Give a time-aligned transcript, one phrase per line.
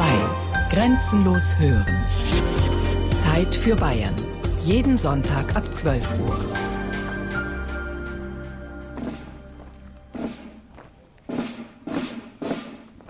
[0.00, 0.06] 2.
[0.70, 2.02] Grenzenlos hören.
[3.18, 4.14] Zeit für Bayern.
[4.64, 6.38] Jeden Sonntag ab 12 Uhr.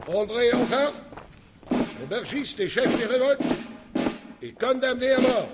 [0.09, 0.91] André, enfin
[2.01, 3.39] L'aubergiste et chef des révoltes
[4.43, 5.49] est condamné à mort.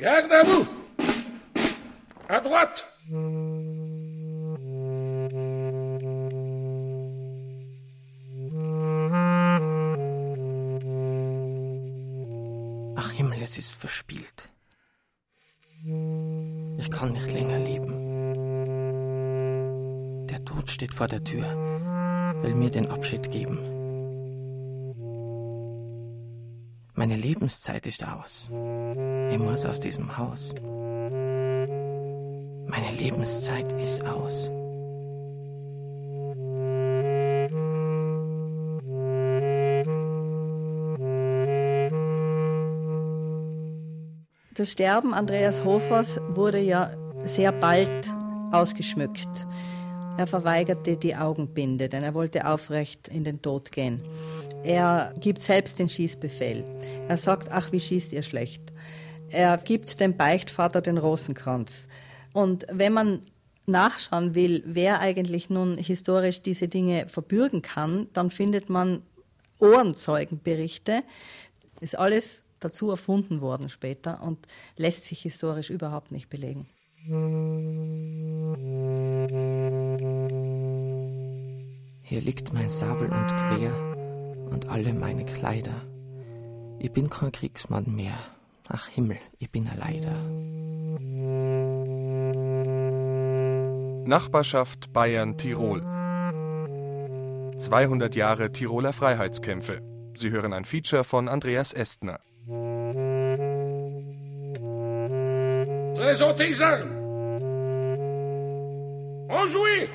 [0.00, 0.66] Garde à vous
[2.26, 2.93] À droite
[13.54, 14.50] Es ist verspielt.
[16.76, 17.92] Ich kann nicht länger leben.
[20.26, 21.44] Der Tod steht vor der Tür,
[22.42, 23.58] will mir den Abschied geben.
[26.94, 28.50] Meine Lebenszeit ist aus.
[29.30, 30.52] Ich muss aus diesem Haus.
[32.66, 34.50] Meine Lebenszeit ist aus.
[44.54, 48.06] Das Sterben Andreas Hofers wurde ja sehr bald
[48.52, 49.48] ausgeschmückt.
[50.16, 54.00] Er verweigerte die Augenbinde, denn er wollte aufrecht in den Tod gehen.
[54.62, 56.62] Er gibt selbst den Schießbefehl.
[57.08, 58.72] Er sagt, ach, wie schießt ihr schlecht.
[59.30, 61.88] Er gibt dem Beichtvater den Rosenkranz.
[62.32, 63.22] Und wenn man
[63.66, 69.02] nachschauen will, wer eigentlich nun historisch diese Dinge verbürgen kann, dann findet man
[69.58, 71.02] Ohrenzeugenberichte.
[71.80, 76.66] Ist alles dazu erfunden worden später und lässt sich historisch überhaupt nicht belegen.
[82.02, 83.72] Hier liegt mein Sabel und Quer
[84.50, 85.82] und alle meine Kleider.
[86.78, 88.16] Ich bin kein Kriegsmann mehr.
[88.68, 90.14] Ach Himmel, ich bin ein Leider.
[94.06, 95.80] Nachbarschaft Bayern-Tirol.
[97.58, 99.80] 200 Jahre Tiroler Freiheitskämpfe.
[100.14, 102.20] Sie hören ein Feature von Andreas Estner.
[106.04, 106.90] Présentez les armes
[109.30, 109.88] Enjouez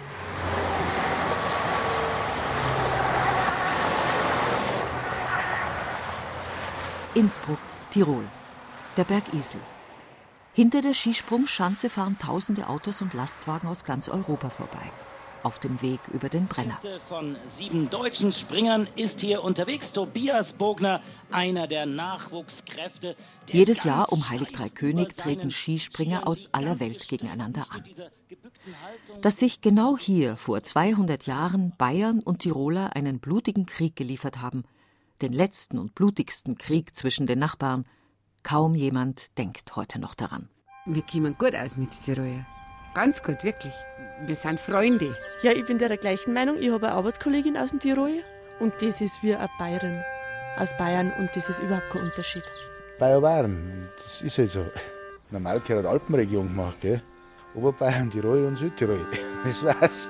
[7.15, 7.59] Innsbruck,
[7.91, 8.23] Tirol.
[8.97, 9.61] Der Berg Isel.
[10.55, 14.91] Hinter der Skisprungschanze fahren tausende Autos und Lastwagen aus ganz Europa vorbei.
[15.43, 16.79] Auf dem Weg über den Brenner.
[17.07, 19.93] Von sieben deutschen Springern ist hier unterwegs.
[19.93, 21.01] Tobias Bogner,
[21.31, 23.15] einer der Nachwuchskräfte.
[23.47, 27.83] der Jedes Jahr um Heilig Drei König treten Skispringer aus aller Welt gegeneinander an.
[29.21, 34.63] Dass sich genau hier vor 200 Jahren Bayern und Tiroler einen blutigen Krieg geliefert haben,
[35.21, 37.85] den letzten und blutigsten Krieg zwischen den Nachbarn,
[38.43, 40.49] kaum jemand denkt heute noch daran.
[40.85, 42.45] Wir kommen gut aus mit Tiroler.
[42.93, 43.73] Ganz gut, wirklich.
[44.25, 45.15] Wir sind Freunde.
[45.41, 46.57] Ja, ich bin der gleichen Meinung.
[46.59, 48.23] Ich habe eine Arbeitskollegin aus dem Tirol
[48.59, 50.03] und das ist wie eine Bayerin
[50.57, 52.43] aus Bayern und das ist überhaupt kein Unterschied.
[52.97, 54.65] Bayer Bayern, das ist halt so.
[55.31, 57.01] Normal gehört Alpenregion gemacht, gell?
[57.55, 59.05] Oberbayern, Tirol und Südtirol.
[59.43, 60.09] Das war's.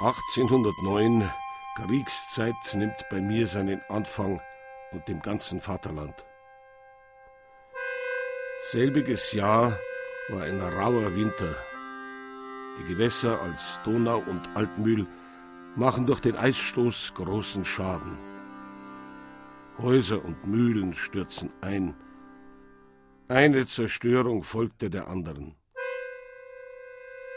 [0.00, 1.30] ...1809,
[1.76, 4.40] Kriegszeit nimmt bei mir seinen Anfang
[4.92, 6.24] und dem ganzen Vaterland.
[8.70, 9.76] Selbiges Jahr
[10.28, 11.56] war ein rauer Winter.
[12.78, 15.06] Die Gewässer als Donau und Altmühl
[15.74, 18.18] machen durch den Eisstoß großen Schaden.
[19.78, 21.94] Häuser und Mühlen stürzen ein.
[23.26, 25.56] Eine Zerstörung folgte der anderen.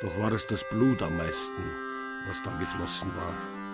[0.01, 1.63] Doch war es das Blut am meisten,
[2.27, 3.66] was da geflossen war.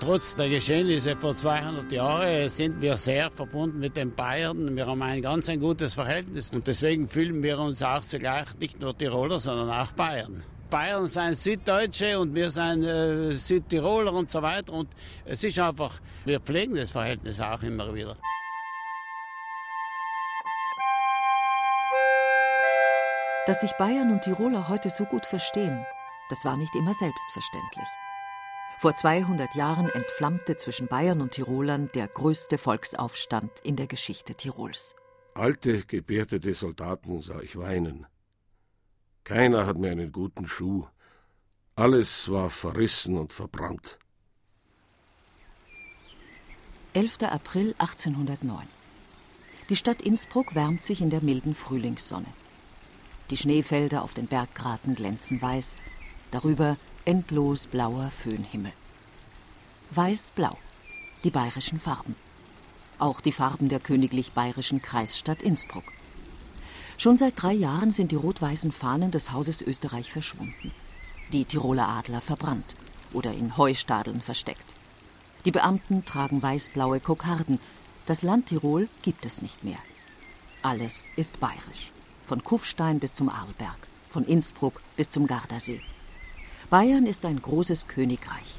[0.00, 4.74] Trotz der Geschehnisse vor 200 Jahren sind wir sehr verbunden mit den Bayern.
[4.76, 8.80] Wir haben ein ganz ein gutes Verhältnis und deswegen fühlen wir uns auch zugleich nicht
[8.80, 10.42] nur Tiroler, sondern auch Bayern.
[10.68, 14.88] Bayern sind Süddeutsche und wir sind äh, Südtiroler und so weiter und
[15.24, 18.16] es ist einfach, wir pflegen das Verhältnis auch immer wieder.
[23.46, 25.86] Dass sich Bayern und Tiroler heute so gut verstehen,
[26.30, 28.03] das war nicht immer selbstverständlich.
[28.80, 34.94] Vor 200 Jahren entflammte zwischen Bayern und Tirolern der größte Volksaufstand in der Geschichte Tirols.
[35.34, 38.06] Alte, gebärtete Soldaten sah ich weinen.
[39.24, 40.86] Keiner hat mehr einen guten Schuh.
[41.76, 43.98] Alles war verrissen und verbrannt.
[46.92, 47.22] 11.
[47.22, 48.68] April 1809.
[49.70, 52.28] Die Stadt Innsbruck wärmt sich in der milden Frühlingssonne.
[53.30, 55.76] Die Schneefelder auf den Berggraten glänzen weiß,
[56.30, 58.72] darüber endlos blauer Föhnhimmel.
[59.90, 60.56] Weiß-blau,
[61.22, 62.16] die bayerischen Farben.
[62.98, 65.84] Auch die Farben der königlich bayerischen Kreisstadt Innsbruck.
[66.96, 70.72] Schon seit drei Jahren sind die rot-weißen Fahnen des Hauses Österreich verschwunden.
[71.32, 72.74] Die Tiroler Adler verbrannt
[73.12, 74.64] oder in Heustadeln versteckt.
[75.44, 77.58] Die Beamten tragen weiß-blaue Kokarden.
[78.06, 79.78] Das Land Tirol gibt es nicht mehr.
[80.62, 81.90] Alles ist bayerisch.
[82.26, 83.76] Von Kufstein bis zum Arlberg,
[84.08, 85.82] von Innsbruck bis zum Gardasee.
[86.74, 88.56] Bayern ist ein großes Königreich.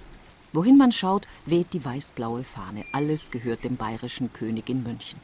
[0.54, 2.86] Wohin man schaut, weht die weiß-blaue Fahne.
[2.94, 5.20] Alles gehört dem bayerischen König in München.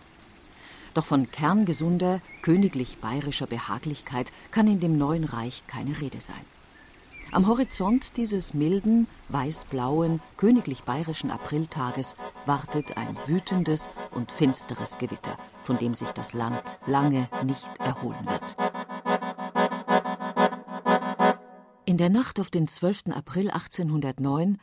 [0.94, 6.44] Doch von kerngesunder, königlich bayerischer Behaglichkeit kann in dem neuen Reich keine Rede sein.
[7.32, 15.78] Am Horizont dieses milden, weiß-blauen, königlich bayerischen Apriltages wartet ein wütendes und finsteres Gewitter, von
[15.78, 18.58] dem sich das Land lange nicht erholen wird.
[21.92, 23.08] In der Nacht auf den 12.
[23.12, 24.60] April 1809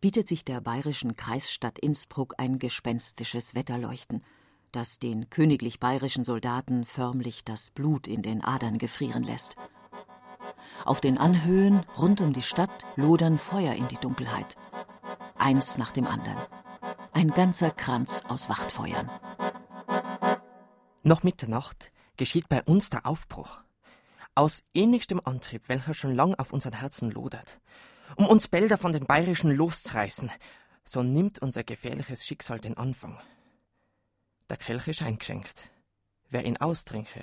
[0.00, 4.24] bietet sich der bayerischen Kreisstadt Innsbruck ein gespenstisches Wetterleuchten,
[4.72, 9.54] das den königlich bayerischen Soldaten förmlich das Blut in den Adern gefrieren lässt.
[10.84, 14.56] Auf den Anhöhen rund um die Stadt lodern Feuer in die Dunkelheit.
[15.36, 16.38] Eins nach dem anderen.
[17.12, 19.08] Ein ganzer Kranz aus Wachtfeuern.
[21.04, 23.62] Noch Mitternacht geschieht bei uns der Aufbruch.
[24.34, 27.60] Aus ähnlichstem Antrieb, welcher schon lang auf unseren Herzen lodert.
[28.16, 30.30] Um uns Bälder von den Bayerischen loszureißen,
[30.84, 33.18] so nimmt unser gefährliches Schicksal den Anfang.
[34.48, 35.70] Der Kelch ist eingeschenkt.
[36.30, 37.22] Wer ihn austrinke,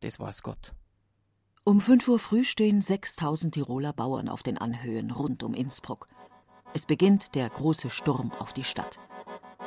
[0.00, 0.74] das weiß Gott.
[1.64, 6.06] Um 5 Uhr früh stehen 6000 Tiroler Bauern auf den Anhöhen rund um Innsbruck.
[6.74, 9.00] Es beginnt der große Sturm auf die Stadt.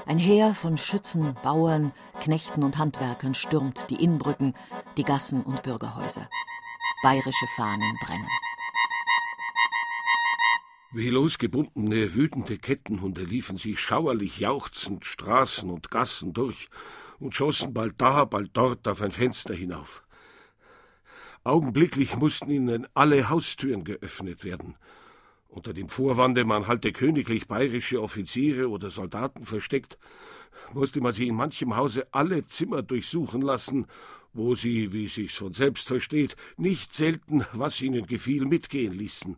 [0.06, 4.54] Ein Heer von Schützen, Bauern, Knechten und Handwerkern stürmt die Innenbrücken,
[4.98, 6.30] die Gassen und Bürgerhäuser.
[7.02, 8.28] Bayerische Fahnen brennen.
[10.92, 16.68] Wie losgebundene, wütende Kettenhunde liefen sie schauerlich jauchzend Straßen und Gassen durch
[17.18, 20.04] und schossen bald da, bald dort auf ein Fenster hinauf.
[21.46, 24.76] Augenblicklich mussten ihnen alle Haustüren geöffnet werden.
[25.48, 29.98] Unter dem Vorwande, man halte königlich bayerische Offiziere oder Soldaten versteckt,
[30.74, 33.88] musste man sie in manchem Hause alle Zimmer durchsuchen lassen,
[34.34, 39.38] wo sie, wie sich's von selbst versteht, nicht selten, was ihnen gefiel, mitgehen ließen.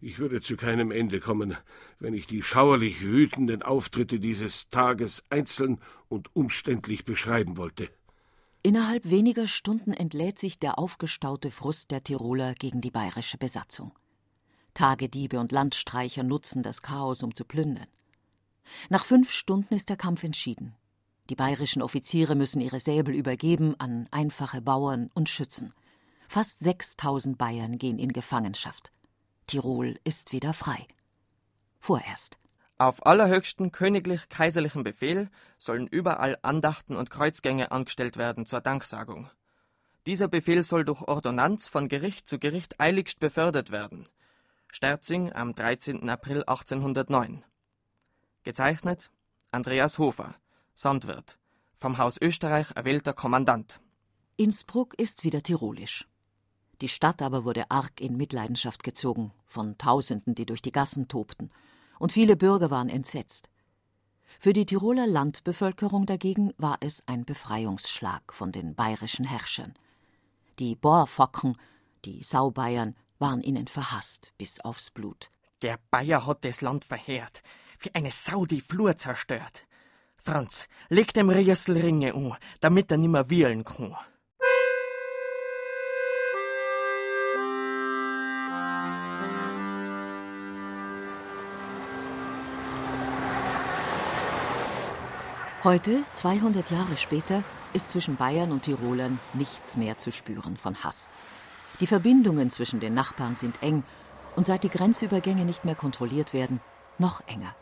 [0.00, 1.56] Ich würde zu keinem Ende kommen,
[2.00, 5.78] wenn ich die schauerlich wütenden Auftritte dieses Tages einzeln
[6.08, 7.88] und umständlich beschreiben wollte.
[8.64, 13.92] Innerhalb weniger Stunden entlädt sich der aufgestaute Frust der Tiroler gegen die bayerische Besatzung.
[14.74, 17.88] Tagediebe und Landstreicher nutzen das Chaos, um zu plündern.
[18.88, 20.74] Nach fünf Stunden ist der Kampf entschieden.
[21.32, 25.72] Die bayerischen Offiziere müssen ihre Säbel übergeben an einfache Bauern und Schützen.
[26.28, 28.92] Fast 6000 Bayern gehen in Gefangenschaft.
[29.46, 30.86] Tirol ist wieder frei.
[31.80, 32.36] Vorerst.
[32.76, 39.30] Auf allerhöchsten königlich-kaiserlichen Befehl sollen überall Andachten und Kreuzgänge angestellt werden zur Danksagung.
[40.04, 44.06] Dieser Befehl soll durch Ordonnanz von Gericht zu Gericht eiligst befördert werden.
[44.70, 46.10] Sterzing am 13.
[46.10, 47.42] April 1809.
[48.42, 49.10] Gezeichnet
[49.50, 50.34] Andreas Hofer,
[50.82, 51.38] Sandwirt,
[51.76, 53.80] vom Haus Österreich erwählter Kommandant.
[54.36, 56.08] Innsbruck ist wieder tirolisch.
[56.80, 61.52] Die Stadt aber wurde arg in Mitleidenschaft gezogen von Tausenden, die durch die Gassen tobten
[62.00, 63.48] und viele Bürger waren entsetzt.
[64.40, 69.74] Für die Tiroler Landbevölkerung dagegen war es ein Befreiungsschlag von den bayerischen Herrschern.
[70.58, 71.56] Die Bohrfocken,
[72.04, 75.30] die Saubayern, waren ihnen verhasst bis aufs Blut.
[75.62, 77.44] Der Bayer hat das Land verheert,
[77.78, 79.64] wie eine Sau die Flur zerstört.
[80.24, 83.96] Franz, leg dem Riesel Ringe um, damit er nimmer wählen kann.
[95.64, 101.10] Heute, 200 Jahre später, ist zwischen Bayern und Tirolern nichts mehr zu spüren von Hass.
[101.80, 103.82] Die Verbindungen zwischen den Nachbarn sind eng
[104.36, 106.60] und seit die Grenzübergänge nicht mehr kontrolliert werden,
[106.98, 107.56] noch enger.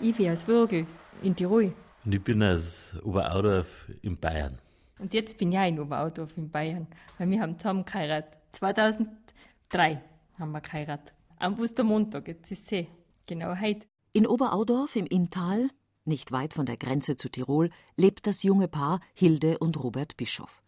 [0.00, 0.86] Ich bin aus Würgel
[1.22, 1.74] in Tirol.
[2.06, 4.60] Und ich bin aus Oberaudorf in Bayern.
[5.00, 6.86] Und jetzt bin ich auch in Oberaudorf in Bayern,
[7.18, 8.38] weil wir haben zusammen geheiratet.
[8.52, 10.00] 2003
[10.38, 11.12] haben wir geheiratet.
[11.40, 12.86] Am Ostermontag, jetzt ist es
[13.26, 13.88] genau heute.
[14.12, 15.68] In Oberaudorf im Inntal
[16.04, 20.62] nicht weit von der Grenze zu Tirol, lebt das junge Paar Hilde und Robert Bischof.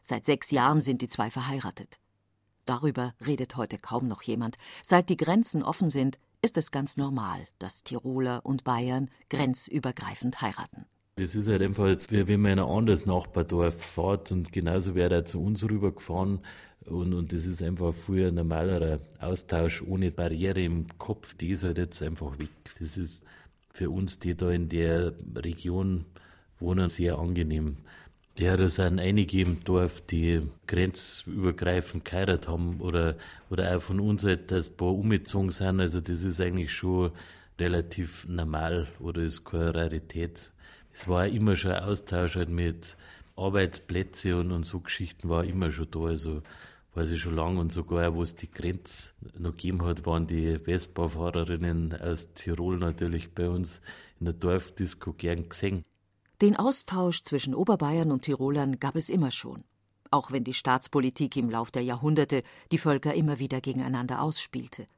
[0.00, 2.00] Seit sechs Jahren sind die zwei verheiratet.
[2.64, 4.56] Darüber redet heute kaum noch jemand.
[4.82, 10.86] Seit die Grenzen offen sind, ist es ganz normal, dass Tiroler und Bayern grenzübergreifend heiraten.
[11.16, 15.24] Das ist halt einfach wenn man in ein anderes Nachbardorf fährt und genauso wäre er
[15.24, 16.40] zu uns rübergefahren.
[16.86, 21.34] Und, und das ist einfach früher ein normalerer Austausch ohne Barriere im Kopf.
[21.34, 22.48] Die ist halt jetzt einfach weg.
[22.80, 23.22] Das ist
[23.72, 26.06] für uns, die da in der Region
[26.58, 27.76] wohnen, sehr angenehm.
[28.38, 33.16] Ja, da sind einige im Dorf, die grenzübergreifend geheiratet haben oder,
[33.50, 35.80] oder auch von uns, dass ein paar umgezogen sind.
[35.80, 37.12] Also das ist eigentlich schon
[37.58, 40.52] relativ normal oder ist keine Rarität.
[40.94, 42.96] Es war immer schon ein Austausch halt mit
[43.36, 46.00] Arbeitsplätzen und, und so Geschichten war immer schon da.
[46.00, 46.42] Also
[46.94, 50.58] weiß ich schon lange und sogar, wo es die Grenze noch gegeben hat, waren die
[50.66, 53.82] Westbaufahrerinnen aus Tirol natürlich bei uns
[54.20, 55.84] in der Dorfdisco gern gesehen.
[56.42, 59.62] Den Austausch zwischen Oberbayern und Tirolern gab es immer schon,
[60.10, 64.88] auch wenn die Staatspolitik im Lauf der Jahrhunderte die Völker immer wieder gegeneinander ausspielte.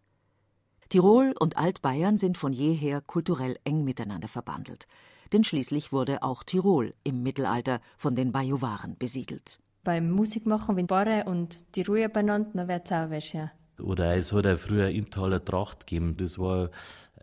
[0.89, 4.87] Tirol und Altbayern sind von jeher kulturell eng miteinander verbandelt,
[5.35, 9.59] denn schließlich wurde auch Tirol im Mittelalter von den Bajuwaren besiedelt.
[9.83, 13.51] Beim Musikmachen, wenn Barre und die Ruhe benannt, dann wird es auch was, ja.
[13.79, 16.71] Oder es hat ja früher Intaler Tracht gegeben, das war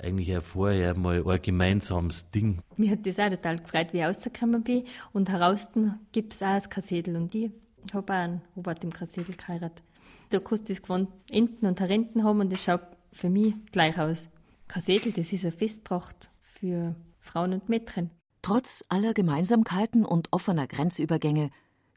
[0.02, 2.62] eigentlich auch vorher mal ein gemeinsames Ding.
[2.78, 4.84] Mir hat das auch total gefreut, wie ich rausgekommen bin.
[5.14, 5.70] Und heraus
[6.12, 7.16] gibt es auch ein Kassedel.
[7.16, 7.52] Und ich
[7.94, 9.84] habe auch einen Robert im Kassedel geheiratet.
[10.30, 12.82] Du kannst das gewohnt Enten und Renten haben und das schaut
[13.12, 14.30] für mich gleich aus.
[14.68, 18.10] Kassedel, das ist eine Festtracht für Frauen und Mädchen.
[18.42, 21.52] Trotz aller Gemeinsamkeiten und offener Grenzübergänge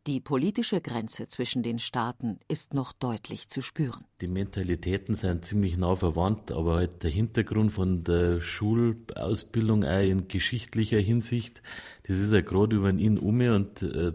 [0.06, 4.04] die politische Grenze zwischen den Staaten ist noch deutlich zu spüren.
[4.20, 10.28] Die Mentalitäten sind ziemlich nah verwandt, aber halt der Hintergrund von der Schulausbildung auch in
[10.28, 11.62] geschichtlicher Hinsicht,
[12.06, 14.12] das ist ja gerade über den Inn um und äh,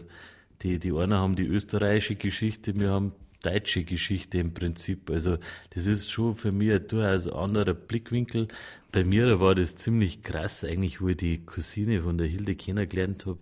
[0.62, 5.10] die, die einen haben die österreichische Geschichte, wir haben deutsche Geschichte im Prinzip.
[5.10, 5.38] Also
[5.70, 8.48] das ist schon für mich ein durchaus anderer Blickwinkel.
[8.92, 13.26] Bei mir war das ziemlich krass eigentlich, wo ich die Cousine von der Hilde kennengelernt
[13.26, 13.38] habe.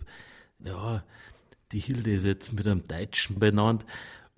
[0.65, 1.05] Ja,
[1.73, 3.85] die Hilde ist jetzt mit einem Deutschen benannt.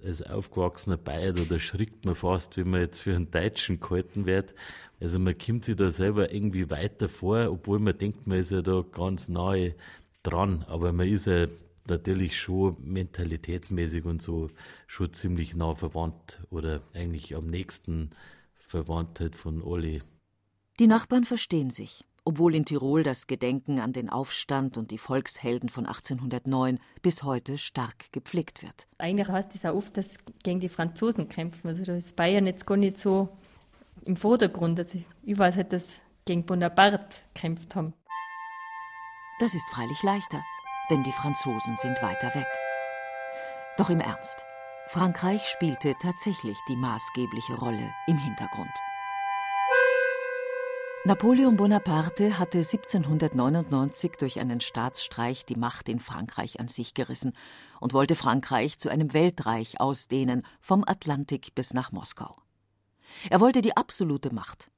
[0.03, 4.55] Als aufgewachsener Bayer, da schrickt man fast, wenn man jetzt für einen Deutschen gehalten wird.
[4.99, 8.63] Also man kommt sich da selber irgendwie weiter vor, obwohl man denkt, man ist ja
[8.63, 9.75] da ganz nahe
[10.23, 10.65] dran.
[10.69, 11.47] Aber man ist ja
[11.87, 14.49] natürlich schon mentalitätsmäßig und so
[14.87, 18.11] schon ziemlich nah verwandt oder eigentlich am nächsten
[18.55, 20.01] verwandt halt von alle.
[20.79, 25.69] Die Nachbarn verstehen sich obwohl in Tirol das Gedenken an den Aufstand und die Volkshelden
[25.69, 28.89] von 1809 bis heute stark gepflegt wird.
[28.99, 31.69] Eigentlich heißt es auch oft, dass gegen die Franzosen kämpfen.
[31.69, 33.29] Also da ist Bayern jetzt gar nicht so
[34.05, 34.79] im Vordergrund.
[34.79, 35.89] Also ich weiß halt, dass
[36.25, 37.95] gegen Bonaparte kämpft haben.
[39.41, 40.43] Das ist freilich leichter,
[40.91, 42.47] denn die Franzosen sind weiter weg.
[43.79, 44.45] Doch im Ernst,
[44.89, 48.71] Frankreich spielte tatsächlich die maßgebliche Rolle im Hintergrund.
[51.07, 57.33] Napoleon Bonaparte hatte 1799 durch einen Staatsstreich die Macht in Frankreich an sich gerissen
[57.81, 62.37] und wollte Frankreich zu einem Weltreich ausdehnen, vom Atlantik bis nach Moskau.
[63.31, 64.71] Er wollte die absolute Macht.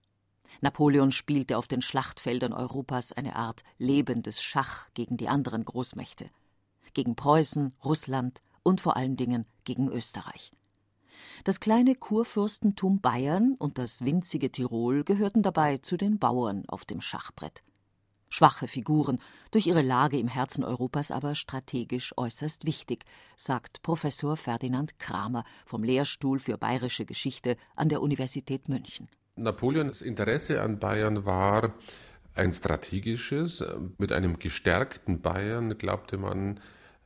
[0.60, 6.26] Napoleon spielte auf den Schlachtfeldern Europas eine Art lebendes Schach gegen die anderen Großmächte,
[6.94, 10.52] gegen Preußen, Russland und vor allen Dingen gegen Österreich.
[11.44, 17.00] Das kleine Kurfürstentum Bayern und das winzige Tirol gehörten dabei zu den Bauern auf dem
[17.00, 17.62] Schachbrett.
[18.28, 19.18] Schwache Figuren,
[19.50, 23.04] durch ihre Lage im Herzen Europas aber strategisch äußerst wichtig,
[23.36, 29.08] sagt Professor Ferdinand Kramer vom Lehrstuhl für bayerische Geschichte an der Universität München.
[29.36, 31.74] Napoleons Interesse an Bayern war
[32.34, 33.62] ein strategisches.
[33.98, 36.58] Mit einem gestärkten Bayern glaubte man,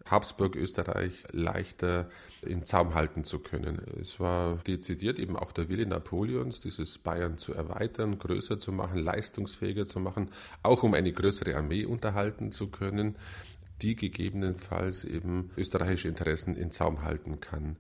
[0.07, 2.09] Habsburg Österreich leichter
[2.43, 3.81] in Zaum halten zu können.
[4.01, 8.99] Es war dezidiert eben auch der Wille Napoleons, dieses Bayern zu erweitern, größer zu machen,
[8.99, 10.31] leistungsfähiger zu machen,
[10.63, 13.17] auch um eine größere Armee unterhalten zu können,
[13.83, 17.77] die gegebenenfalls eben österreichische Interessen in Zaum halten kann.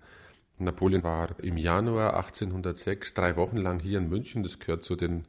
[0.59, 4.43] Napoleon war im Januar 1806 drei Wochen lang hier in München.
[4.43, 5.27] Das gehört zu den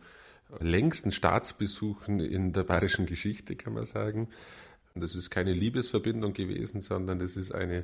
[0.60, 4.30] längsten Staatsbesuchen in der bayerischen Geschichte, kann man sagen.
[5.00, 7.84] Das ist keine Liebesverbindung gewesen, sondern das ist eine äh,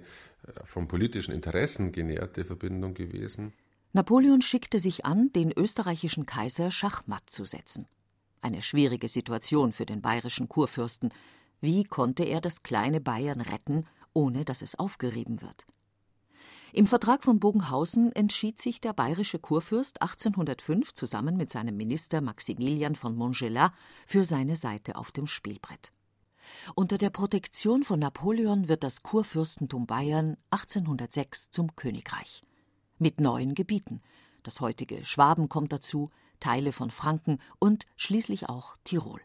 [0.63, 3.53] vom politischen Interessen genährte Verbindung gewesen.
[3.93, 7.87] Napoleon schickte sich an, den österreichischen Kaiser schachmatt zu setzen.
[8.41, 11.13] Eine schwierige Situation für den bayerischen Kurfürsten.
[11.61, 15.65] Wie konnte er das kleine Bayern retten, ohne dass es aufgerieben wird?
[16.75, 22.95] Im Vertrag von Bogenhausen entschied sich der bayerische Kurfürst 1805 zusammen mit seinem Minister Maximilian
[22.95, 23.71] von Montgelas
[24.07, 25.91] für seine Seite auf dem Spielbrett.
[26.75, 32.43] Unter der Protektion von Napoleon wird das Kurfürstentum Bayern 1806 zum Königreich.
[32.99, 34.01] Mit neuen Gebieten.
[34.43, 36.09] Das heutige Schwaben kommt dazu,
[36.39, 39.21] Teile von Franken und schließlich auch Tirol.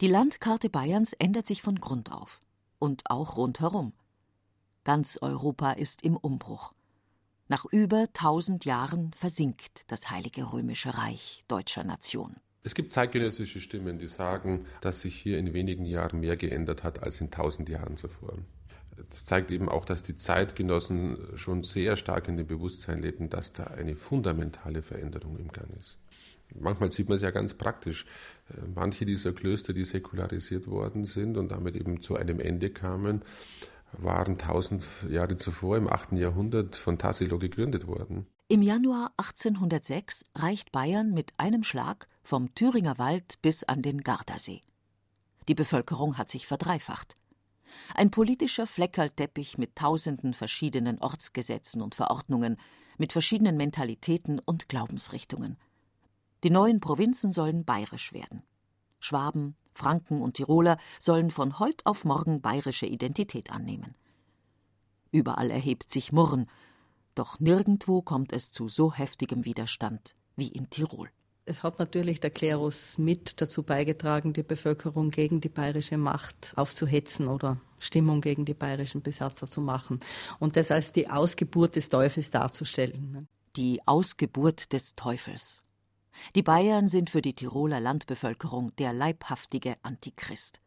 [0.00, 2.40] Die Landkarte Bayerns ändert sich von Grund auf.
[2.78, 3.92] Und auch rundherum.
[4.84, 6.72] Ganz Europa ist im Umbruch.
[7.48, 12.36] Nach über tausend Jahren versinkt das Heilige Römische Reich deutscher Nation.
[12.66, 17.00] Es gibt zeitgenössische Stimmen, die sagen, dass sich hier in wenigen Jahren mehr geändert hat
[17.00, 18.38] als in tausend Jahren zuvor.
[19.08, 23.52] Das zeigt eben auch, dass die Zeitgenossen schon sehr stark in dem Bewusstsein leben, dass
[23.52, 25.96] da eine fundamentale Veränderung im Gang ist.
[26.58, 28.04] Manchmal sieht man es ja ganz praktisch.
[28.50, 33.22] Äh, manche dieser Klöster, die säkularisiert worden sind und damit eben zu einem Ende kamen,
[33.98, 36.12] waren tausend Jahre zuvor im 8.
[36.12, 38.26] Jahrhundert von Tassilo gegründet worden.
[38.48, 44.60] Im Januar 1806 reicht Bayern mit einem Schlag vom Thüringer Wald bis an den Gardasee.
[45.48, 47.14] Die Bevölkerung hat sich verdreifacht.
[47.94, 52.56] Ein politischer Fleckerlteppich mit tausenden verschiedenen Ortsgesetzen und Verordnungen,
[52.98, 55.58] mit verschiedenen Mentalitäten und Glaubensrichtungen.
[56.44, 58.42] Die neuen Provinzen sollen bayerisch werden.
[59.00, 63.94] Schwaben, Franken und Tiroler sollen von heut auf morgen bayerische Identität annehmen.
[65.12, 66.48] Überall erhebt sich Murren,
[67.14, 71.08] doch nirgendwo kommt es zu so heftigem Widerstand wie in Tirol.
[71.48, 77.28] Es hat natürlich der Klerus mit dazu beigetragen, die Bevölkerung gegen die bayerische Macht aufzuhetzen
[77.28, 80.00] oder Stimmung gegen die bayerischen Besatzer zu machen
[80.40, 83.28] und das als die Ausgeburt des Teufels darzustellen.
[83.54, 85.60] Die Ausgeburt des Teufels.
[86.34, 90.60] Die Bayern sind für die Tiroler Landbevölkerung der leibhaftige Antichrist.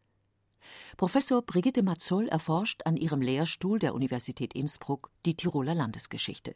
[0.96, 6.54] Professor Brigitte Mazzoll erforscht an ihrem Lehrstuhl der Universität Innsbruck die Tiroler Landesgeschichte.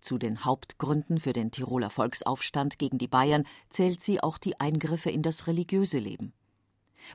[0.00, 5.10] Zu den Hauptgründen für den Tiroler Volksaufstand gegen die Bayern zählt sie auch die Eingriffe
[5.10, 6.32] in das religiöse Leben.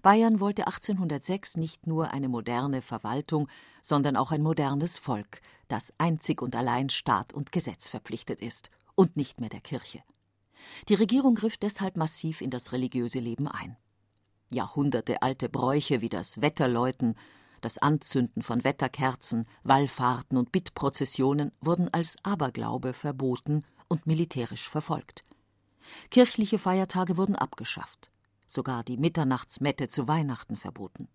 [0.02, 3.48] Bayern wollte 1806 nicht nur eine moderne Verwaltung,
[3.82, 9.16] sondern auch ein modernes Volk, das einzig und allein Staat und Gesetz verpflichtet ist und
[9.16, 10.02] nicht mehr der Kirche.
[10.90, 13.78] Die Regierung griff deshalb massiv in das religiöse Leben ein.
[14.52, 17.16] Jahrhundertealte Bräuche wie das Wetterläuten,
[17.62, 25.24] das Anzünden von Wetterkerzen, Wallfahrten und Bittprozessionen wurden als Aberglaube verboten und militärisch verfolgt.
[26.12, 28.12] Kirchliche Feiertage wurden abgeschafft,
[28.48, 31.08] sogar die Mitternachtsmette zu Weihnachten verboten.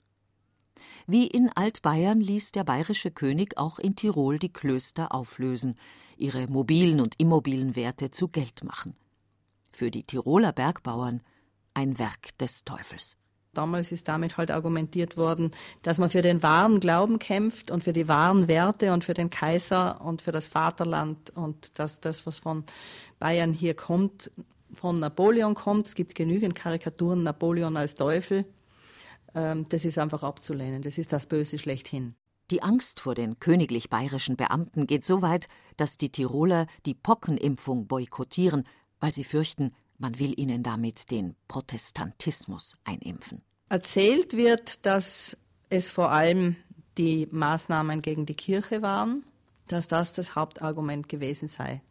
[1.07, 5.75] Wie in Altbayern ließ der bayerische König auch in Tirol die Klöster auflösen,
[6.17, 8.96] ihre mobilen und immobilen Werte zu Geld machen
[9.79, 11.23] für die Tiroler Bergbauern
[11.73, 13.17] ein Werk des Teufels.
[13.55, 17.93] Damals ist damit halt argumentiert worden, dass man für den wahren Glauben kämpft und für
[17.93, 22.41] die wahren Werte und für den Kaiser und für das Vaterland und dass das, was
[22.41, 22.64] von
[23.21, 24.33] Bayern hier kommt,
[24.75, 25.87] von Napoleon kommt.
[25.87, 28.47] Es gibt genügend Karikaturen Napoleon als Teufel.
[29.35, 30.83] Ähm, das ist einfach abzulehnen.
[30.83, 32.17] Das ist das Böse schlechthin.
[32.51, 37.87] Die Angst vor den königlich bayerischen Beamten geht so weit, dass die Tiroler die Pockenimpfung
[37.87, 38.64] boykottieren
[39.00, 43.42] weil sie fürchten, man will ihnen damit den Protestantismus einimpfen.
[43.68, 45.37] Erzählt wird, dass
[45.68, 46.56] es vor allem
[46.96, 49.24] die Maßnahmen gegen die Kirche waren,
[49.66, 51.82] dass das das Hauptargument gewesen sei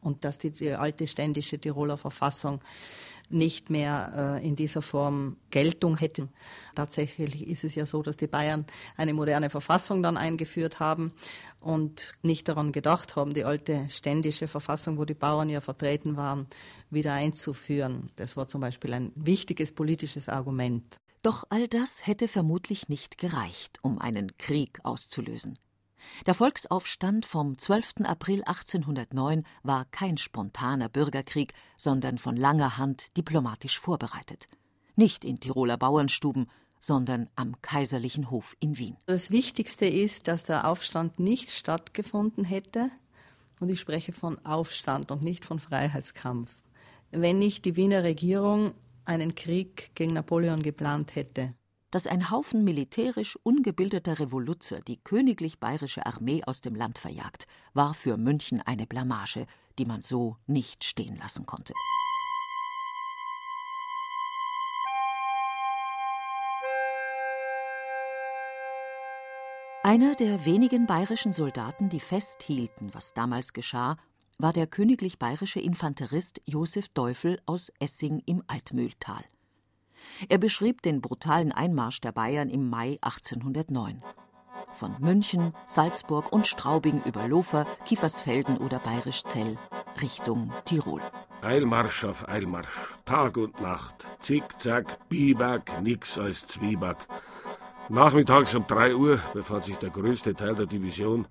[0.00, 2.60] und dass die, die alte ständische Tiroler Verfassung
[3.28, 6.28] nicht mehr äh, in dieser Form Geltung hätten.
[6.74, 11.12] Tatsächlich ist es ja so, dass die Bayern eine moderne Verfassung dann eingeführt haben
[11.60, 16.46] und nicht daran gedacht haben, die alte ständische Verfassung, wo die Bauern ja vertreten waren,
[16.90, 18.10] wieder einzuführen.
[18.16, 20.96] Das war zum Beispiel ein wichtiges politisches Argument.
[21.22, 25.58] Doch all das hätte vermutlich nicht gereicht, um einen Krieg auszulösen.
[26.26, 28.04] Der Volksaufstand vom 12.
[28.04, 34.46] April 1809 war kein spontaner Bürgerkrieg, sondern von langer Hand diplomatisch vorbereitet.
[34.94, 38.96] Nicht in Tiroler Bauernstuben, sondern am kaiserlichen Hof in Wien.
[39.06, 42.90] Das Wichtigste ist, dass der Aufstand nicht stattgefunden hätte,
[43.58, 46.54] und ich spreche von Aufstand und nicht von Freiheitskampf,
[47.10, 51.54] wenn nicht die Wiener Regierung einen Krieg gegen Napoleon geplant hätte
[51.90, 57.94] dass ein Haufen militärisch ungebildeter Revoluzer die königlich bayerische Armee aus dem Land verjagt, war
[57.94, 59.46] für München eine Blamage,
[59.78, 61.74] die man so nicht stehen lassen konnte.
[69.82, 73.96] Einer der wenigen bayerischen Soldaten, die festhielten, was damals geschah,
[74.36, 79.24] war der königlich bayerische Infanterist Josef Teufel aus Essing im Altmühltal.
[80.28, 84.02] Er beschrieb den brutalen Einmarsch der Bayern im Mai 1809.
[84.72, 89.56] Von München, Salzburg und Straubing über Lofer, Kiefersfelden oder Bayerischzell
[90.00, 91.00] Richtung Tirol.
[91.42, 96.98] Eilmarsch auf Eilmarsch, Tag und Nacht, Zickzack, Biwak, nix als Zwieback.
[97.88, 101.26] Nachmittags um drei Uhr befand sich der größte Teil der Division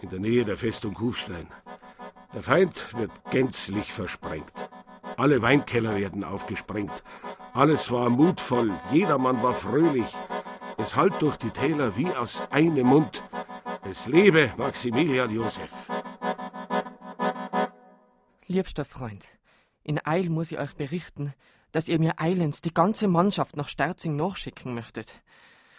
[0.00, 1.48] in der Nähe der Festung Kufstein.
[2.34, 4.68] Der Feind wird gänzlich versprengt.
[5.18, 7.02] Alle Weinkeller werden aufgesprengt
[7.58, 10.06] alles war mutvoll, jedermann war fröhlich.
[10.76, 13.24] Es hallt durch die Täler wie aus einem Mund.
[13.82, 15.72] Es lebe Maximilian Josef.
[18.46, 19.24] Liebster Freund,
[19.82, 21.34] in Eil muss ich euch berichten,
[21.72, 25.12] dass ihr mir eilends die ganze Mannschaft nach Sterzing nachschicken möchtet.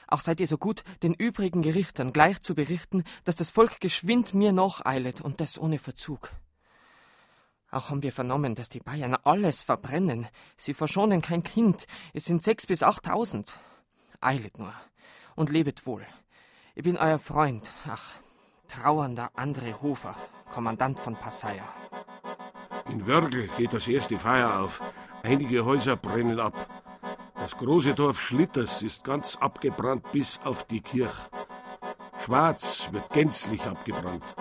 [0.08, 4.34] Auch seid ihr so gut, den übrigen Gerichtern gleich zu berichten, dass das Volk geschwind
[4.34, 6.32] mir nacheilet und das ohne Verzug.
[7.71, 10.27] Auch haben wir vernommen, dass die Bayern alles verbrennen.
[10.58, 11.86] Sie verschonen kein Kind.
[12.13, 13.53] Es sind sechs bis achttausend.
[14.21, 14.73] Eilet nur
[15.36, 16.05] und lebet wohl.
[16.75, 18.13] Ich bin euer Freund, ach,
[18.67, 20.15] trauernder André Hofer,
[20.51, 21.63] Kommandant von Passaya.
[22.89, 24.82] In Wörgl geht das erste Feuer auf.
[25.21, 26.67] Einige Häuser brennen ab.
[27.36, 31.29] Das große Dorf Schlitters ist ganz abgebrannt bis auf die Kirche.
[32.23, 34.36] Schwarz wird gänzlich abgebrannt.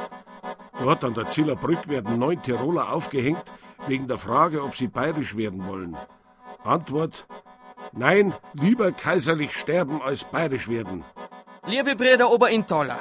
[0.81, 3.53] Dort an der Ziller Brück werden neun Tiroler aufgehängt
[3.87, 5.97] wegen der Frage, ob sie bayerisch werden wollen.
[6.63, 7.27] Antwort:
[7.93, 11.05] Nein, lieber kaiserlich sterben als bayerisch werden.
[11.67, 13.01] Liebe Brüder Oberintaler,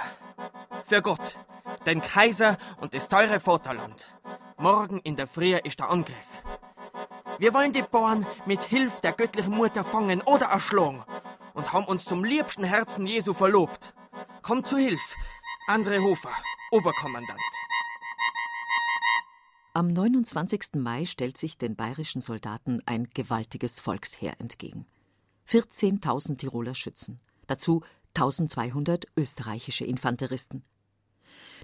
[0.83, 1.37] für Gott,
[1.85, 4.07] den Kaiser und das teure Vaterland.
[4.57, 6.27] Morgen in der Früh ist der Angriff.
[7.37, 11.03] Wir wollen die Bauern mit Hilfe der göttlichen Mutter fangen oder erschlagen
[11.53, 13.93] und haben uns zum liebsten Herzen Jesu verlobt.
[14.41, 15.15] Kommt zu Hilfe,
[15.69, 16.33] André Hofer,
[16.71, 17.39] Oberkommandant.
[19.77, 20.77] Am 29.
[20.77, 24.87] Mai stellt sich den bayerischen Soldaten ein gewaltiges Volksheer entgegen.
[25.47, 27.83] 14.000 Tiroler Schützen, dazu
[28.15, 30.63] 1200 österreichische Infanteristen.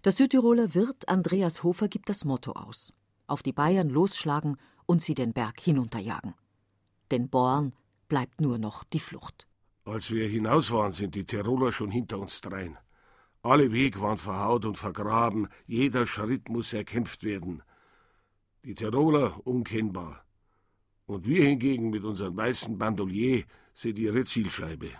[0.05, 2.93] Der Südtiroler Wirt Andreas Hofer gibt das Motto aus:
[3.25, 6.35] Auf die Bayern losschlagen und sie den Berg hinunterjagen.
[7.09, 7.73] Den Born
[8.09, 9.47] bleibt nur noch die Flucht.
[9.85, 12.77] Als wir hinaus waren, sind die Tiroler schon hinter uns drein.
[13.41, 17.63] Alle Wege waren verhaut und vergraben, jeder Schritt muss erkämpft werden
[18.63, 20.23] die Tiroler unkennbar.
[21.05, 24.91] Und wir hingegen mit unserem weißen Bandolier sind ihre Zielscheibe.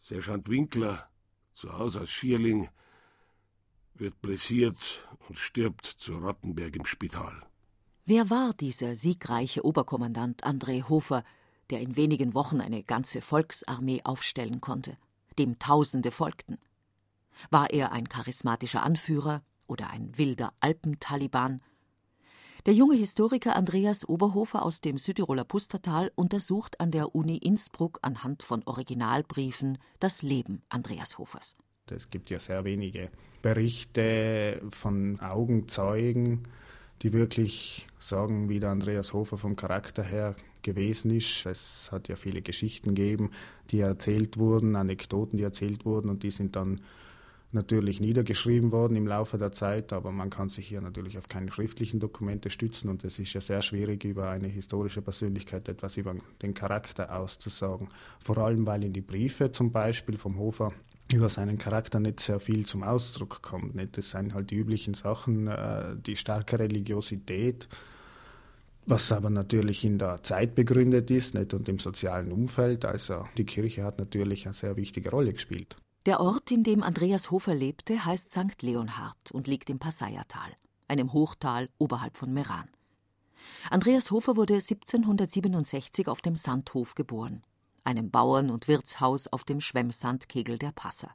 [0.00, 1.06] Sergeant Winkler,
[1.52, 2.68] zu Hause als Schierling,
[3.94, 7.42] wird blessiert und stirbt zu Rottenberg im Spital.
[8.04, 11.24] Wer war dieser siegreiche Oberkommandant André Hofer,
[11.70, 14.96] der in wenigen Wochen eine ganze Volksarmee aufstellen konnte,
[15.38, 16.58] dem Tausende folgten?
[17.50, 21.62] War er ein charismatischer Anführer oder ein wilder Alpentaliban?
[22.66, 28.42] Der junge Historiker Andreas Oberhofer aus dem Südtiroler Pustertal untersucht an der Uni Innsbruck anhand
[28.42, 31.54] von Originalbriefen das Leben Andreas Hofers.
[31.88, 36.48] Es gibt ja sehr wenige Berichte von Augenzeugen,
[37.02, 41.46] die wirklich sagen, wie der Andreas Hofer vom Charakter her gewesen ist.
[41.46, 43.30] Es hat ja viele Geschichten gegeben,
[43.70, 46.80] die erzählt wurden, Anekdoten, die erzählt wurden und die sind dann
[47.52, 51.52] natürlich niedergeschrieben worden im Laufe der Zeit, aber man kann sich hier natürlich auf keine
[51.52, 56.14] schriftlichen Dokumente stützen und es ist ja sehr schwierig, über eine historische Persönlichkeit etwas über
[56.42, 57.88] den Charakter auszusagen.
[58.20, 60.72] Vor allem, weil in die Briefe zum Beispiel vom Hofer
[61.12, 63.74] über seinen Charakter nicht sehr viel zum Ausdruck kommt.
[63.74, 63.96] Nicht?
[63.96, 67.68] Das sind halt die üblichen Sachen, äh, die starke Religiosität,
[68.86, 71.54] was aber natürlich in der Zeit begründet ist nicht?
[71.54, 72.84] und im sozialen Umfeld.
[72.84, 75.76] Also die Kirche hat natürlich eine sehr wichtige Rolle gespielt.
[76.06, 78.62] Der Ort, in dem Andreas Hofer lebte, heißt St.
[78.62, 80.52] Leonhard und liegt im Passaiertal,
[80.86, 82.70] einem Hochtal oberhalb von Meran.
[83.70, 87.42] Andreas Hofer wurde 1767 auf dem Sandhof geboren,
[87.82, 91.10] einem Bauern- und Wirtshaus auf dem Schwemmsandkegel der Passer.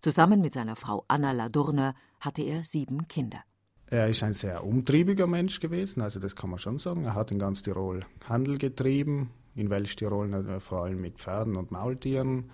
[0.00, 3.42] Zusammen mit seiner Frau Anna Ladurner hatte er sieben Kinder.
[3.86, 7.04] Er ist ein sehr umtriebiger Mensch gewesen, also das kann man schon sagen.
[7.04, 12.50] Er hat in ganz Tirol Handel getrieben, in Welsch-Tirol vor allem mit Pferden und Maultieren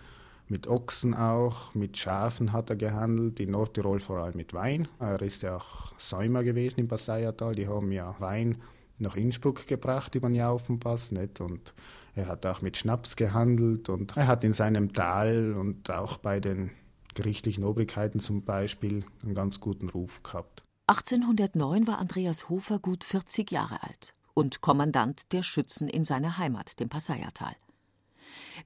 [0.51, 4.89] mit Ochsen auch, mit Schafen hat er gehandelt, in Nordtirol vor allem mit Wein.
[4.99, 8.59] Er ist ja auch Säumer gewesen im Passaiertal, die haben ja Wein
[8.99, 11.41] nach Innsbruck gebracht über den Jaufenpass, nicht?
[11.41, 11.73] Und
[12.15, 16.41] er hat auch mit Schnaps gehandelt und er hat in seinem Tal und auch bei
[16.41, 16.71] den
[17.15, 20.65] gerichtlichen Obrigkeiten zum Beispiel einen ganz guten Ruf gehabt.
[20.89, 26.81] 1809 war Andreas Hofer gut 40 Jahre alt und Kommandant der Schützen in seiner Heimat,
[26.81, 27.55] dem Passaiertal.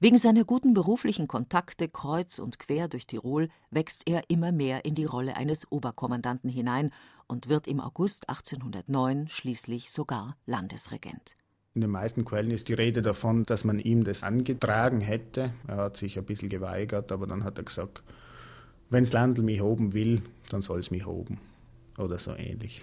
[0.01, 4.93] Wegen seiner guten beruflichen Kontakte kreuz und quer durch Tirol wächst er immer mehr in
[4.93, 6.91] die Rolle eines Oberkommandanten hinein
[7.27, 11.37] und wird im August 1809 schließlich sogar Landesregent.
[11.75, 15.53] In den meisten Quellen ist die Rede davon, dass man ihm das angetragen hätte.
[15.67, 18.03] Er hat sich ein bisschen geweigert, aber dann hat er gesagt,
[18.89, 21.39] wenn das Landl mich hoben will, dann soll es mich hoben.
[21.97, 22.81] Oder so ähnlich.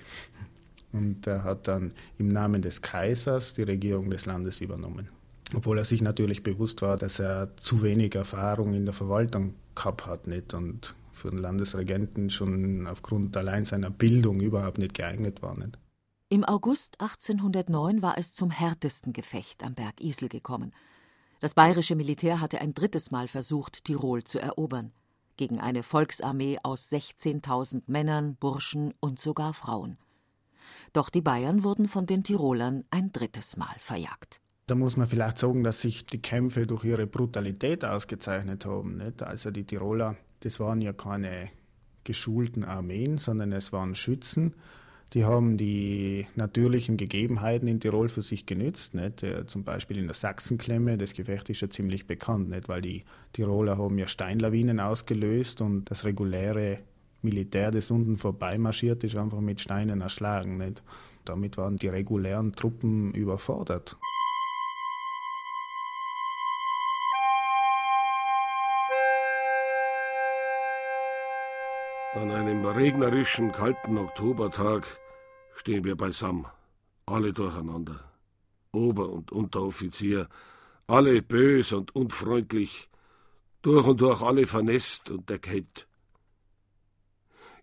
[0.93, 5.09] Und er hat dann im Namen des Kaisers die Regierung des Landes übernommen
[5.55, 10.07] obwohl er sich natürlich bewusst war, dass er zu wenig Erfahrung in der Verwaltung gehabt
[10.07, 15.57] hat nicht und für den Landesregenten schon aufgrund allein seiner Bildung überhaupt nicht geeignet war.
[15.57, 15.79] Nicht.
[16.29, 20.73] Im August 1809 war es zum härtesten Gefecht am Berg Isel gekommen.
[21.41, 24.93] Das bayerische Militär hatte ein drittes Mal versucht, Tirol zu erobern,
[25.37, 29.99] gegen eine Volksarmee aus 16.000 Männern, Burschen und sogar Frauen.
[30.93, 34.42] Doch die Bayern wurden von den Tirolern ein drittes Mal verjagt.
[34.69, 38.97] Da muss man vielleicht sagen, dass sich die Kämpfe durch ihre Brutalität ausgezeichnet haben.
[38.97, 39.23] Nicht?
[39.23, 41.51] Also die Tiroler, das waren ja keine
[42.05, 44.55] geschulten Armeen, sondern es waren Schützen.
[45.15, 48.95] Die haben die natürlichen Gegebenheiten in Tirol für sich genützt.
[48.95, 49.27] Nicht?
[49.47, 52.69] Zum Beispiel in der Sachsenklemme, das Gefecht ist ja ziemlich bekannt, nicht?
[52.69, 56.79] weil die Tiroler haben ja Steinlawinen ausgelöst und das reguläre
[57.21, 60.57] Militär, das unten vorbeimarschiert ist, einfach mit Steinen erschlagen.
[60.57, 60.83] Nicht?
[61.25, 63.97] Damit waren die regulären Truppen überfordert.
[72.77, 74.87] Regnerischen, kalten Oktobertag
[75.55, 76.47] stehen wir beisammen,
[77.07, 78.01] alle durcheinander.
[78.73, 80.29] Ober- und Unteroffizier,
[80.87, 82.89] alle bös und unfreundlich,
[83.61, 85.87] durch und durch alle vernässt und erkältet.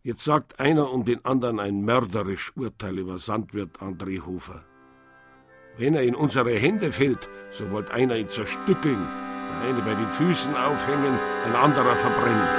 [0.01, 4.63] Jetzt sagt einer um den anderen ein mörderisch Urteil über Sandwirt André Hofer.
[5.77, 10.09] Wenn er in unsere Hände fällt, so wollt einer ihn zerstückeln, der eine bei den
[10.09, 12.58] Füßen aufhängen, ein anderer verbrennen.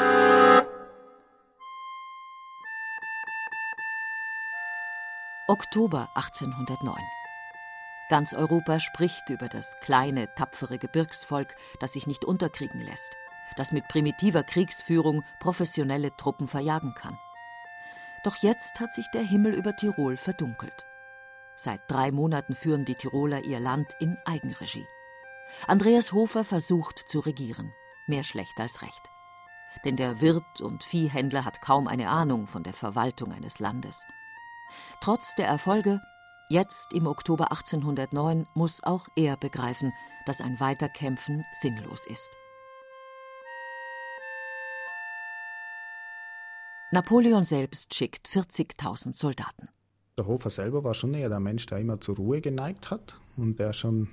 [5.50, 6.94] Oktober 1809.
[8.08, 13.16] Ganz Europa spricht über das kleine, tapfere Gebirgsvolk, das sich nicht unterkriegen lässt,
[13.56, 17.18] das mit primitiver Kriegsführung professionelle Truppen verjagen kann.
[18.22, 20.86] Doch jetzt hat sich der Himmel über Tirol verdunkelt.
[21.56, 24.86] Seit drei Monaten führen die Tiroler ihr Land in Eigenregie.
[25.66, 27.72] Andreas Hofer versucht zu regieren,
[28.06, 29.02] mehr schlecht als recht.
[29.84, 34.04] Denn der Wirt und Viehhändler hat kaum eine Ahnung von der Verwaltung eines Landes.
[35.00, 36.00] Trotz der Erfolge,
[36.48, 39.92] jetzt im Oktober 1809, muss auch er begreifen,
[40.26, 42.30] dass ein Weiterkämpfen sinnlos ist.
[46.92, 49.68] Napoleon selbst schickt 40.000 Soldaten.
[50.18, 53.60] Der Hofer selber war schon eher der Mensch, der immer zur Ruhe geneigt hat und
[53.60, 54.08] der schon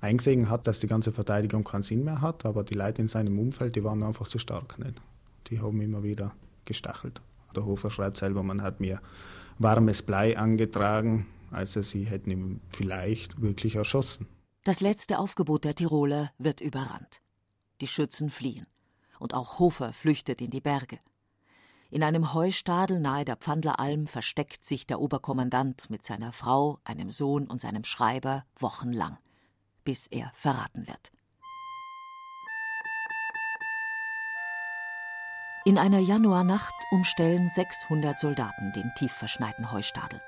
[0.00, 3.38] eingesehen hat, dass die ganze Verteidigung keinen Sinn mehr hat, aber die Leute in seinem
[3.38, 4.78] Umfeld, die waren einfach zu stark.
[4.78, 5.00] Nicht?
[5.48, 6.32] Die haben immer wieder
[6.64, 7.20] gestachelt.
[7.54, 9.00] Der Hofer schreibt selber, man hat mir
[9.58, 14.26] warmes Blei angetragen, also sie hätten ihn vielleicht wirklich erschossen.
[14.64, 17.20] Das letzte Aufgebot der Tiroler wird überrannt.
[17.80, 18.66] Die Schützen fliehen.
[19.18, 20.98] Und auch Hofer flüchtet in die Berge.
[21.90, 27.46] In einem Heustadel nahe der Pfandleralm versteckt sich der Oberkommandant mit seiner Frau, einem Sohn
[27.46, 29.16] und seinem Schreiber wochenlang,
[29.84, 31.12] bis er verraten wird.
[35.66, 40.20] In einer Januarnacht umstellen 600 Soldaten den tief verschneiten Heustadel.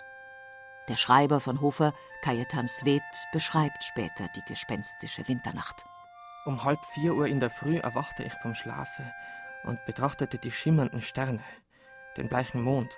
[0.88, 3.02] Der Schreiber von Hofer, Cajetan Swed,
[3.34, 5.84] beschreibt später die gespenstische Winternacht.
[6.46, 9.12] Um halb vier Uhr in der Früh erwachte ich vom Schlafe
[9.64, 11.44] und betrachtete die schimmernden Sterne,
[12.16, 12.96] den bleichen Mond.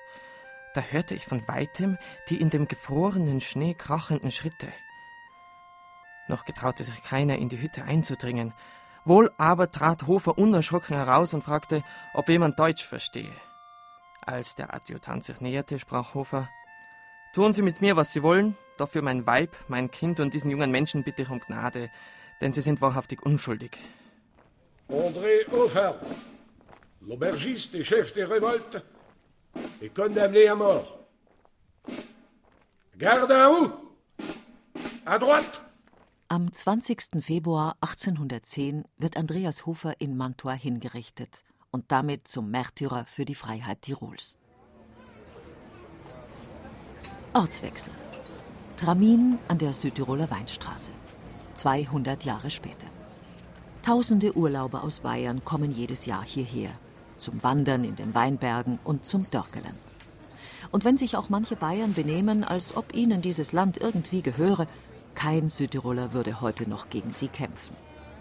[0.74, 1.98] Da hörte ich von weitem
[2.28, 4.72] die in dem gefrorenen Schnee krachenden Schritte.
[6.28, 8.54] Noch getraute sich keiner in die Hütte einzudringen,
[9.08, 13.32] Wohl aber trat Hofer unerschrocken heraus und fragte, ob jemand Deutsch verstehe.
[14.20, 16.46] Als der Adjutant sich näherte, sprach Hofer,
[17.32, 20.50] Tun Sie mit mir, was Sie wollen, doch für mein Weib, mein Kind und diesen
[20.50, 21.90] jungen Menschen bitte ich um Gnade,
[22.42, 23.78] denn sie sind wahrhaftig unschuldig.
[24.90, 25.98] André Hofer,
[27.00, 28.82] l'aubergiste chef des révoltes,
[29.80, 30.98] est condamné à mort.
[32.98, 33.72] Garde à vous!
[35.06, 35.67] À droite!
[36.30, 37.24] Am 20.
[37.24, 43.80] Februar 1810 wird Andreas Hofer in Mantua hingerichtet und damit zum Märtyrer für die Freiheit
[43.80, 44.36] Tirols.
[47.32, 47.94] Ortswechsel.
[48.76, 50.90] Tramin an der Südtiroler Weinstraße.
[51.54, 52.88] 200 Jahre später.
[53.82, 56.72] Tausende Urlauber aus Bayern kommen jedes Jahr hierher.
[57.16, 59.76] Zum Wandern in den Weinbergen und zum Dörkelen.
[60.72, 64.66] Und wenn sich auch manche Bayern benehmen, als ob ihnen dieses Land irgendwie gehöre,
[65.18, 67.74] kein Südtiroler würde heute noch gegen sie kämpfen.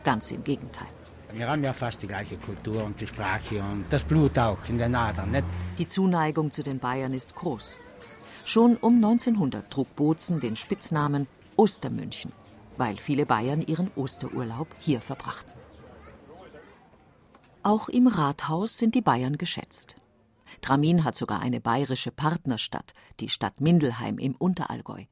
[0.03, 0.87] Ganz im Gegenteil.
[1.31, 4.79] Wir haben ja fast die gleiche Kultur und die Sprache und das Blut auch in
[4.79, 5.29] den Adern.
[5.29, 5.43] Nicht?
[5.77, 7.77] Die Zuneigung zu den Bayern ist groß.
[8.45, 12.31] Schon um 1900 trug Bozen den Spitznamen Ostermünchen,
[12.77, 15.53] weil viele Bayern ihren Osterurlaub hier verbrachten.
[17.61, 19.97] Auch im Rathaus sind die Bayern geschätzt.
[20.61, 25.03] Tramin hat sogar eine bayerische Partnerstadt, die Stadt Mindelheim im Unterallgäu.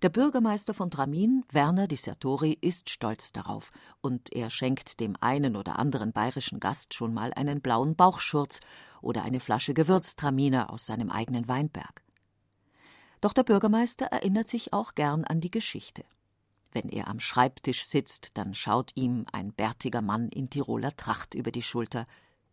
[0.00, 5.54] Der Bürgermeister von Tramin, Werner Di Sertori, ist stolz darauf und er schenkt dem einen
[5.54, 8.60] oder anderen bayerischen Gast schon mal einen blauen Bauchschurz
[9.02, 12.02] oder eine Flasche Gewürztraminer aus seinem eigenen Weinberg.
[13.20, 16.04] Doch der Bürgermeister erinnert sich auch gern an die Geschichte.
[16.72, 21.50] Wenn er am Schreibtisch sitzt, dann schaut ihm ein bärtiger Mann in Tiroler Tracht über
[21.50, 22.06] die Schulter,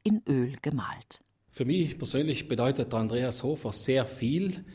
[0.03, 1.23] in Öl gemalt.
[1.49, 4.65] Für mich persönlich bedeutet Andreas Hofer sehr viel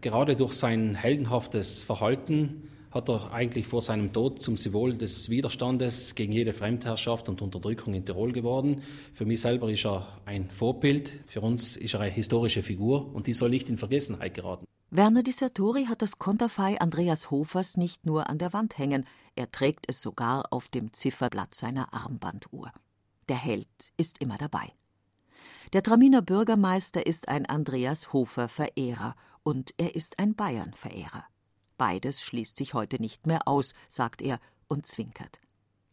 [0.00, 6.14] gerade durch sein heldenhaftes Verhalten hat er eigentlich vor seinem Tod zum Symbol des Widerstandes
[6.14, 8.82] gegen jede Fremdherrschaft und Unterdrückung in Tirol geworden.
[9.12, 13.26] Für mich selber ist er ein Vorbild, für uns ist er eine historische Figur und
[13.26, 14.66] die soll nicht in Vergessenheit geraten.
[14.90, 19.04] Werner Di Sartori hat das Konterfei Andreas Hofers nicht nur an der Wand hängen,
[19.36, 22.70] er trägt es sogar auf dem Zifferblatt seiner Armbanduhr.
[23.28, 24.72] Der Held ist immer dabei.
[25.74, 29.14] Der Traminer Bürgermeister ist ein Andreas Hofer Verehrer
[29.48, 31.24] und er ist ein Bayern Verehrer.
[31.78, 35.40] Beides schließt sich heute nicht mehr aus, sagt er und zwinkert.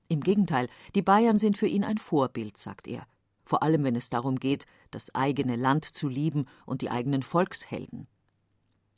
[0.10, 3.08] Im Gegenteil, die Bayern sind für ihn ein Vorbild, sagt er,
[3.46, 8.08] vor allem wenn es darum geht, das eigene Land zu lieben und die eigenen Volkshelden.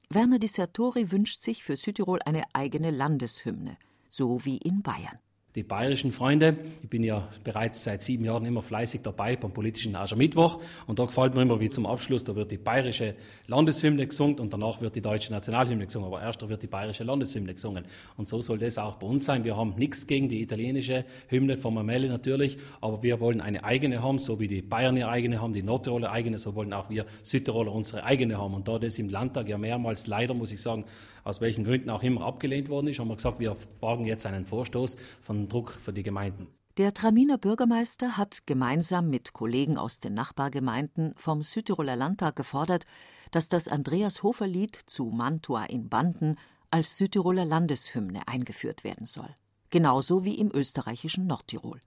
[0.09, 3.77] Werner Dissertori wünscht sich für Südtirol eine eigene Landeshymne,
[4.09, 5.19] so wie in Bayern
[5.57, 6.55] die bayerischen Freunde.
[6.83, 11.05] Ich bin ja bereits seit sieben Jahren immer fleißig dabei beim politischen Aschermittwoch und da
[11.05, 13.15] gefällt mir immer wie zum Abschluss, da wird die bayerische
[13.47, 17.55] Landeshymne gesungen und danach wird die deutsche Nationalhymne gesungen, aber erst wird die bayerische Landeshymne
[17.55, 17.85] gesungen.
[18.17, 19.43] Und so soll das auch bei uns sein.
[19.45, 24.03] Wir haben nichts gegen die italienische Hymne von Mamelle natürlich, aber wir wollen eine eigene
[24.03, 27.07] haben, so wie die Bayern ihre eigene haben, die Nordtiroler eigene, so wollen auch wir
[27.23, 28.53] Südtiroler unsere eigene haben.
[28.53, 30.85] Und da das im Landtag ja mehrmals leider, muss ich sagen,
[31.27, 34.45] aus welchen Gründen auch immer abgelehnt worden ist, haben wir gesagt, wir wagen jetzt einen
[34.45, 36.47] Vorstoß von Druck für die Gemeinden.
[36.77, 42.85] Der Traminer Bürgermeister hat gemeinsam mit Kollegen aus den Nachbargemeinden vom Südtiroler Landtag gefordert,
[43.31, 46.37] dass das Andreas Hofer Lied zu Mantua in Banden
[46.71, 49.33] als Südtiroler Landeshymne eingeführt werden soll.
[49.69, 51.79] Genauso wie im österreichischen Nordtirol.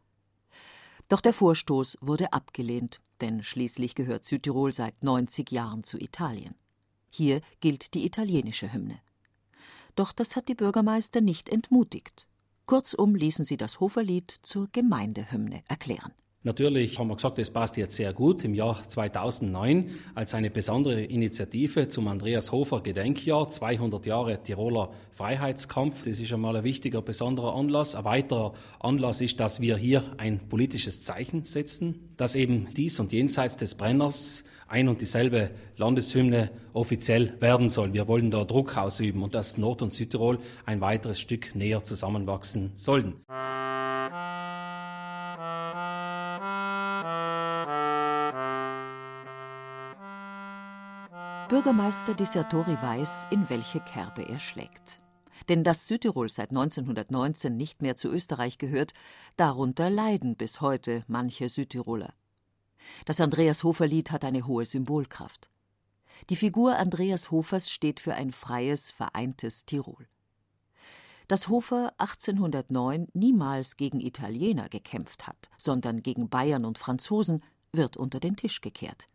[1.09, 6.57] Doch der Vorstoß wurde abgelehnt, denn schließlich gehört Südtirol seit 90 Jahren zu Italien.
[7.09, 9.01] Hier gilt die italienische Hymne.
[10.01, 12.27] Doch das hat die Bürgermeister nicht entmutigt.
[12.65, 16.13] Kurzum ließen sie das Hoferlied zur Gemeindehymne erklären.
[16.43, 21.03] Natürlich haben wir gesagt, das passt jetzt sehr gut im Jahr 2009 als eine besondere
[21.03, 26.05] Initiative zum Andreas Hofer Gedenkjahr, 200 Jahre Tiroler Freiheitskampf.
[26.07, 27.95] Das ist einmal ein wichtiger, besonderer Anlass.
[27.95, 33.13] Ein weiterer Anlass ist, dass wir hier ein politisches Zeichen setzen, dass eben dies und
[33.13, 37.93] jenseits des Brenners ein und dieselbe Landeshymne offiziell werden soll.
[37.93, 42.71] Wir wollen da Druck ausüben und dass Nord- und Südtirol ein weiteres Stück näher zusammenwachsen
[42.77, 43.15] sollen.
[51.49, 55.01] Bürgermeister Dissertori weiß, in welche Kerbe er schlägt.
[55.49, 58.93] Denn dass Südtirol seit 1919 nicht mehr zu Österreich gehört,
[59.37, 62.15] darunter leiden bis heute manche Südtiroler.
[63.05, 65.49] Das Andreas Hofer-Lied hat eine hohe Symbolkraft.
[66.29, 70.07] Die Figur Andreas Hofers steht für ein freies, vereintes Tirol.
[71.29, 78.19] Dass Hofer 1809 niemals gegen Italiener gekämpft hat, sondern gegen Bayern und Franzosen, wird unter
[78.19, 79.07] den Tisch gekehrt.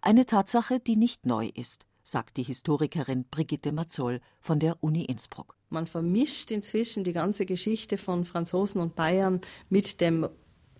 [0.00, 5.56] Eine Tatsache, die nicht neu ist, sagt die Historikerin Brigitte Mazzoll von der Uni Innsbruck.
[5.68, 10.28] Man vermischt inzwischen die ganze Geschichte von Franzosen und Bayern mit dem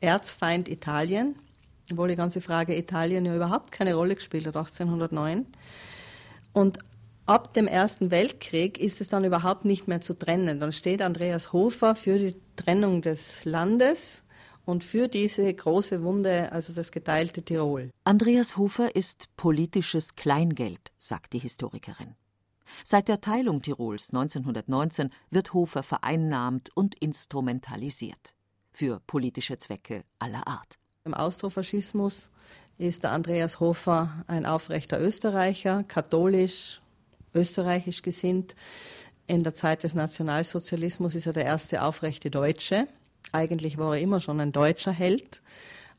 [0.00, 1.34] Erzfeind Italien
[1.90, 5.46] obwohl die ganze Frage Italien ja überhaupt keine Rolle gespielt hat, 1809.
[6.52, 6.78] Und
[7.26, 10.60] ab dem Ersten Weltkrieg ist es dann überhaupt nicht mehr zu trennen.
[10.60, 14.22] Dann steht Andreas Hofer für die Trennung des Landes
[14.64, 17.90] und für diese große Wunde, also das geteilte Tirol.
[18.04, 22.14] Andreas Hofer ist politisches Kleingeld, sagt die Historikerin.
[22.84, 28.34] Seit der Teilung Tirols 1919 wird Hofer vereinnahmt und instrumentalisiert.
[28.72, 30.78] Für politische Zwecke aller Art.
[31.06, 32.30] Im Austrofaschismus
[32.78, 36.80] ist der Andreas Hofer ein aufrechter Österreicher, katholisch,
[37.32, 38.56] österreichisch gesinnt.
[39.28, 42.88] In der Zeit des Nationalsozialismus ist er der erste aufrechte Deutsche.
[43.30, 45.42] Eigentlich war er immer schon ein deutscher Held.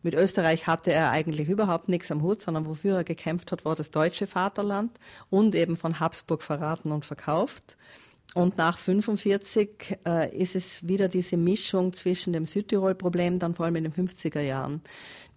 [0.03, 3.77] Mit Österreich hatte er eigentlich überhaupt nichts am Hut, sondern wofür er gekämpft hat, war
[3.77, 7.77] das deutsche Vaterland und eben von Habsburg verraten und verkauft.
[8.35, 13.77] Und nach 1945 äh, ist es wieder diese Mischung zwischen dem Südtirol-Problem, dann vor allem
[13.77, 14.81] in den 50er Jahren.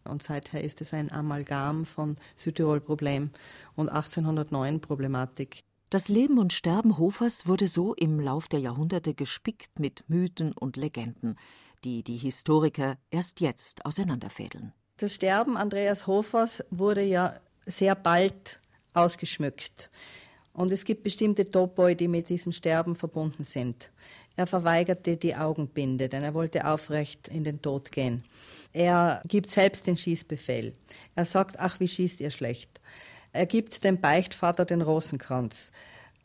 [0.04, 3.30] Und seither ist es ein Amalgam von Südtirol-Problem
[3.76, 5.60] und 1809 Problematik.
[5.90, 10.76] Das Leben und Sterben Hofers wurde so im Lauf der Jahrhunderte gespickt mit Mythen und
[10.76, 11.36] Legenden,
[11.84, 14.72] die die Historiker erst jetzt auseinanderfädeln.
[14.98, 18.60] Das Sterben Andreas Hofers wurde ja sehr bald
[18.94, 19.90] ausgeschmückt.
[20.52, 23.90] Und es gibt bestimmte Topoi, die mit diesem Sterben verbunden sind.
[24.36, 28.22] Er verweigerte die Augenbinde, denn er wollte aufrecht in den Tod gehen.
[28.72, 30.72] Er gibt selbst den Schießbefehl.
[31.14, 32.80] Er sagt, ach, wie schießt ihr schlecht.
[33.32, 35.70] Er gibt dem Beichtvater den Rosenkranz.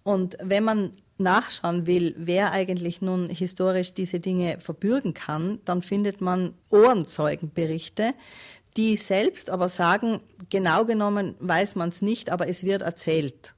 [0.04, 6.22] Und wenn man nachschauen will, wer eigentlich nun historisch diese Dinge verbürgen kann, dann findet
[6.22, 8.14] man Ohrenzeugenberichte,
[8.78, 10.20] die selbst aber sagen,
[10.50, 13.55] genau genommen weiß man es nicht, aber es wird erzählt.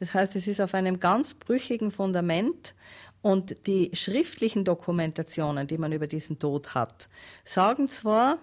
[0.00, 2.74] Das heißt, es ist auf einem ganz brüchigen Fundament
[3.22, 7.08] und die schriftlichen Dokumentationen, die man über diesen Tod hat,
[7.44, 8.38] sagen zwar,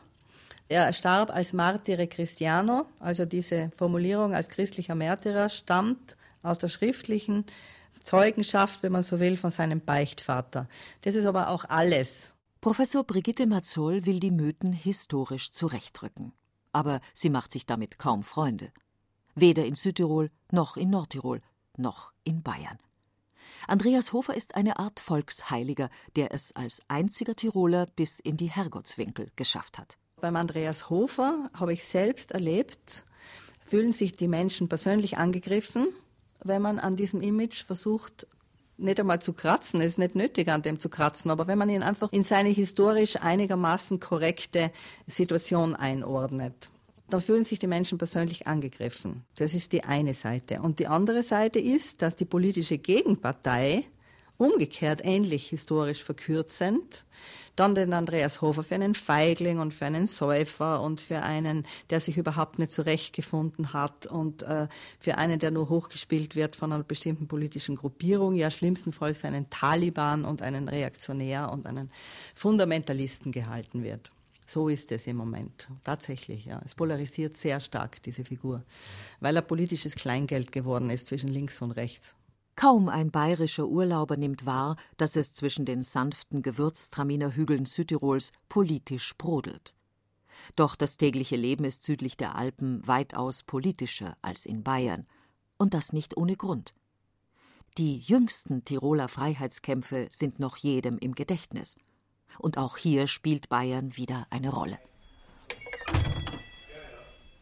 [0.70, 7.45] er starb als Martire Christiano, also diese Formulierung als christlicher Märtyrer stammt aus der schriftlichen
[8.01, 10.68] Zeugenschaft, wenn man so will, von seinem Beichtvater.
[11.01, 12.34] Das ist aber auch alles.
[12.62, 16.34] Professor Brigitte Mazzol will die Mythen historisch zurechtrücken.
[16.74, 18.72] Aber sie macht sich damit kaum Freunde.
[19.36, 21.41] Weder in Südtirol, noch in Nordtirol,
[21.78, 22.78] noch in Bayern.
[23.67, 29.32] Andreas Hofer ist eine Art Volksheiliger, der es als einziger Tiroler bis in die Herrgottswinkel
[29.36, 29.97] geschafft hat.
[30.21, 33.03] Beim Andreas Hofer habe ich selbst erlebt,
[33.65, 35.88] fühlen sich die Menschen persönlich angegriffen,
[36.43, 38.28] wenn man an diesem Image versucht,
[38.78, 41.69] nicht einmal zu kratzen, es ist nicht nötig, an dem zu kratzen, aber wenn man
[41.69, 44.71] ihn einfach in seine historisch einigermaßen korrekte
[45.07, 46.69] Situation einordnet,
[47.10, 49.24] dann fühlen sich die Menschen persönlich angegriffen.
[49.36, 50.62] Das ist die eine Seite.
[50.62, 53.84] Und die andere Seite ist, dass die politische Gegenpartei
[54.38, 57.05] umgekehrt ähnlich historisch verkürzend,
[57.55, 61.99] dann den Andreas Hofer für einen Feigling und für einen Säufer und für einen, der
[61.99, 64.68] sich überhaupt nicht zurechtgefunden hat und äh,
[64.99, 69.49] für einen, der nur hochgespielt wird von einer bestimmten politischen Gruppierung, ja schlimmstenfalls für einen
[69.49, 71.89] Taliban und einen Reaktionär und einen
[72.36, 74.12] Fundamentalisten gehalten wird.
[74.48, 75.68] So ist es im Moment.
[75.84, 76.62] Tatsächlich, ja.
[76.64, 78.64] Es polarisiert sehr stark, diese Figur,
[79.20, 82.16] weil er politisches Kleingeld geworden ist zwischen links und rechts.
[82.56, 89.16] Kaum ein bayerischer Urlauber nimmt wahr, dass es zwischen den sanften Gewürztraminer Hügeln Südtirols politisch
[89.18, 89.76] brodelt.
[90.56, 95.06] Doch das tägliche Leben ist südlich der Alpen weitaus politischer als in Bayern.
[95.58, 96.74] Und das nicht ohne Grund.
[97.78, 101.78] Die jüngsten Tiroler Freiheitskämpfe sind noch jedem im Gedächtnis.
[102.39, 104.79] Und auch hier spielt Bayern wieder eine Rolle.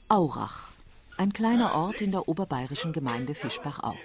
[0.08, 0.70] Aurach,
[1.18, 3.96] ein kleiner Ort in der oberbayerischen Gemeinde Fischbach-Au.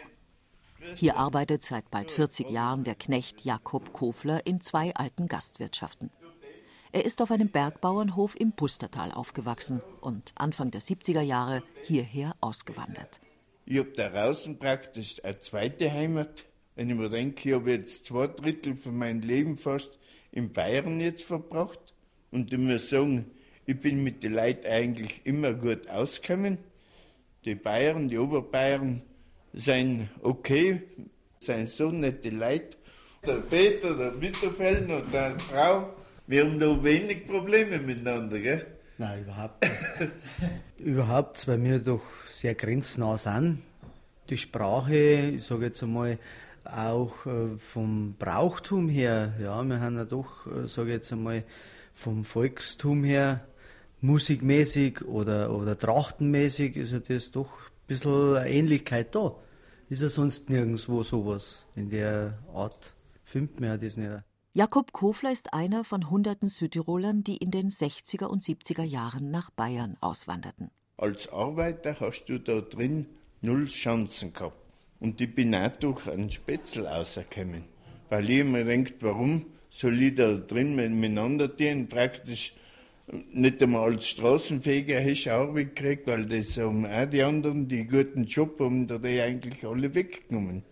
[0.96, 6.10] Hier arbeitet seit bald 40 Jahren der Knecht Jakob Kofler in zwei alten Gastwirtschaften.
[6.92, 13.20] Er ist auf einem Bergbauernhof im Pustertal aufgewachsen und Anfang der 70er Jahre hierher ausgewandert.
[13.64, 16.46] Ich habe da draußen praktisch eine zweite Heimat.
[16.74, 19.99] Wenn ich mir denke, ich habe jetzt zwei Drittel von meinem Leben fast
[20.32, 21.80] in Bayern jetzt verbracht.
[22.30, 23.30] Und ich muss sagen,
[23.66, 26.58] ich bin mit den Leuten eigentlich immer gut ausgekommen.
[27.44, 29.02] Die Bayern, die Oberbayern,
[29.52, 30.82] sind okay,
[31.40, 32.76] sind so nette Leute.
[33.26, 35.94] Der Peter, der Mitterfeld und deine Frau,
[36.26, 38.66] wir haben da wenig Probleme miteinander, gell?
[38.98, 40.12] Nein, überhaupt nicht.
[40.78, 43.62] überhaupt, weil wir doch sehr grenznah sind.
[44.28, 46.18] Die Sprache, ich sage jetzt einmal,
[46.64, 51.44] auch äh, vom Brauchtum her, ja, wir haben ja doch, äh, sage ich jetzt einmal,
[51.94, 53.46] vom Volkstum her,
[54.00, 59.34] musikmäßig oder, oder trachtenmäßig ist ja das doch bisschen Ähnlichkeit da.
[59.88, 62.94] Ist ja sonst nirgendwo sowas in der Art.
[63.24, 64.22] Findet man ja das nicht.
[64.52, 69.50] Jakob Kofler ist einer von hunderten Südtirolern, die in den 60er und 70er Jahren nach
[69.50, 70.70] Bayern auswanderten.
[70.96, 73.06] Als Arbeiter hast du da drin
[73.40, 74.69] null Chancen gehabt.
[75.00, 77.64] Und ich bin auch durch einen Spätzl rausgekommen.
[78.10, 81.88] Weil ich mir denkt, warum soll ich da drin miteinander dienen?
[81.88, 82.52] Praktisch
[83.32, 87.86] nicht einmal als Straßenfeger hast du auch weggekriegt, weil das haben auch die anderen, die
[87.86, 90.64] guten Job haben, da die eigentlich alle weggenommen.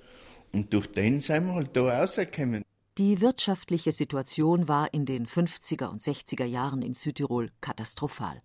[0.53, 2.64] Und durch den sind wir halt da rausgekommen.
[2.97, 8.41] Die wirtschaftliche Situation war in den 50er und 60er Jahren in Südtirol katastrophal.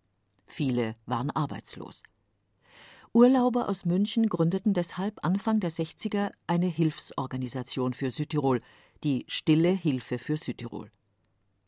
[0.46, 2.04] Viele waren arbeitslos.
[3.16, 8.59] Urlauber aus München gründeten deshalb Anfang der 60er eine Hilfsorganisation für Südtirol,
[9.03, 10.89] die Stille Hilfe für Südtirol.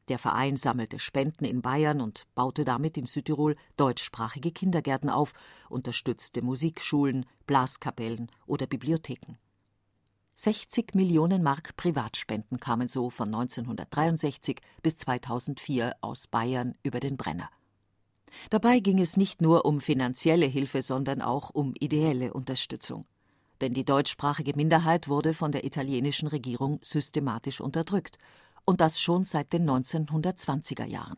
[0.08, 5.34] Der Verein sammelte Spenden in Bayern und baute damit in Südtirol deutschsprachige Kindergärten auf,
[5.70, 9.38] unterstützte Musikschulen, Blaskapellen oder Bibliotheken.
[10.34, 17.52] 60 Millionen Mark Privatspenden kamen so von 1963 bis 2004 aus Bayern über den Brenner.
[18.50, 23.06] Dabei ging es nicht nur um finanzielle Hilfe, sondern auch um ideelle Unterstützung.
[23.62, 28.18] Denn die deutschsprachige Minderheit wurde von der italienischen Regierung systematisch unterdrückt
[28.66, 31.18] und das schon seit den 1920er Jahren.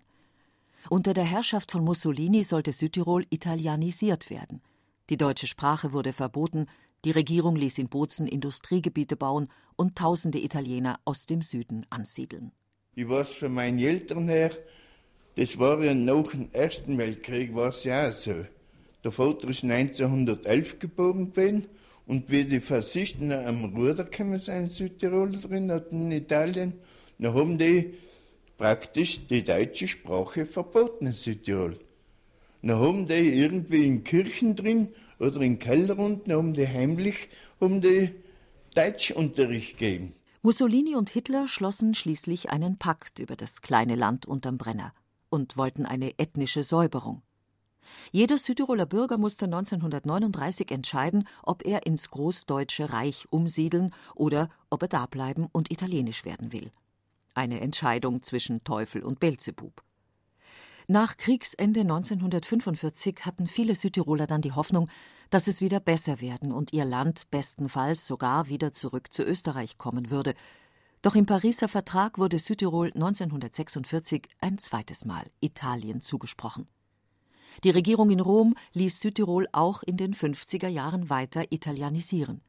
[0.89, 4.61] Unter der Herrschaft von Mussolini sollte Südtirol italienisiert werden.
[5.09, 6.67] Die deutsche Sprache wurde verboten,
[7.05, 12.51] die Regierung ließ in Bozen Industriegebiete bauen und tausende Italiener aus dem Süden ansiedeln.
[12.95, 14.51] Ich weiß von meinen Eltern her,
[15.37, 18.33] das war ja nach dem Ersten Weltkrieg war es ja auch so.
[19.03, 21.67] Der Vater ist 1911 geboren gewesen
[22.07, 26.73] und wie die Faschisten am Ruder gekommen sind in Südtirol drin, in Italien,
[27.19, 27.93] dann haben die
[28.57, 31.77] praktisch die deutsche Sprache verboten in Südtirol.
[32.63, 34.87] Dann haben die irgendwie in Kirchen drin
[35.19, 37.29] oder im Keller unten haben die heimlich
[37.59, 38.09] um die
[38.73, 40.13] Deutschunterricht gegeben.
[40.41, 44.93] Mussolini und Hitler schlossen schließlich einen Pakt über das kleine Land unterm Brenner
[45.29, 47.21] und wollten eine ethnische Säuberung.
[48.11, 54.87] Jeder Südtiroler Bürger musste 1939 entscheiden, ob er ins Großdeutsche Reich umsiedeln oder ob er
[54.89, 56.71] dableiben und italienisch werden will.
[57.33, 59.83] Eine Entscheidung zwischen Teufel und Belzebub.
[60.89, 64.89] Nach Kriegsende 1945 hatten viele Südtiroler dann die Hoffnung,
[65.29, 70.09] dass es wieder besser werden und ihr Land bestenfalls sogar wieder zurück zu Österreich kommen
[70.09, 70.33] würde.
[71.07, 76.67] Doch im Pariser Vertrag wurde Südtirol 1946 ein zweites Mal Italien zugesprochen.
[77.63, 82.41] Die Regierung in Rom ließ Südtirol auch in den 50er Jahren weiter italienisieren.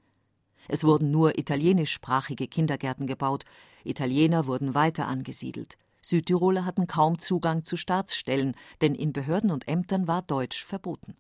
[0.67, 3.45] Es wurden nur italienischsprachige Kindergärten gebaut,
[3.85, 5.79] Italiener wurden weiter angesiedelt.
[6.03, 11.15] Südtiroler hatten kaum Zugang zu Staatsstellen, denn in Behörden und Ämtern war Deutsch verboten.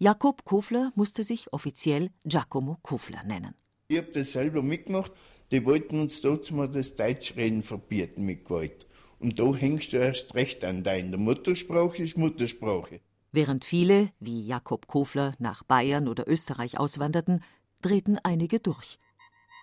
[0.00, 3.54] Jakob Kofler musste sich offiziell Giacomo Kofler nennen.
[3.86, 5.12] Ich habe das selber mitgemacht.
[5.50, 8.86] Die wollten uns dazu mal das Deutschreden verbieten mit Gewalt.
[9.18, 11.10] Und da hängst du erst recht an dein.
[11.10, 13.00] Der Muttersprache ist Muttersprache.
[13.32, 17.42] Während viele, wie Jakob Kofler, nach Bayern oder Österreich auswanderten,
[17.82, 18.98] drehten einige durch.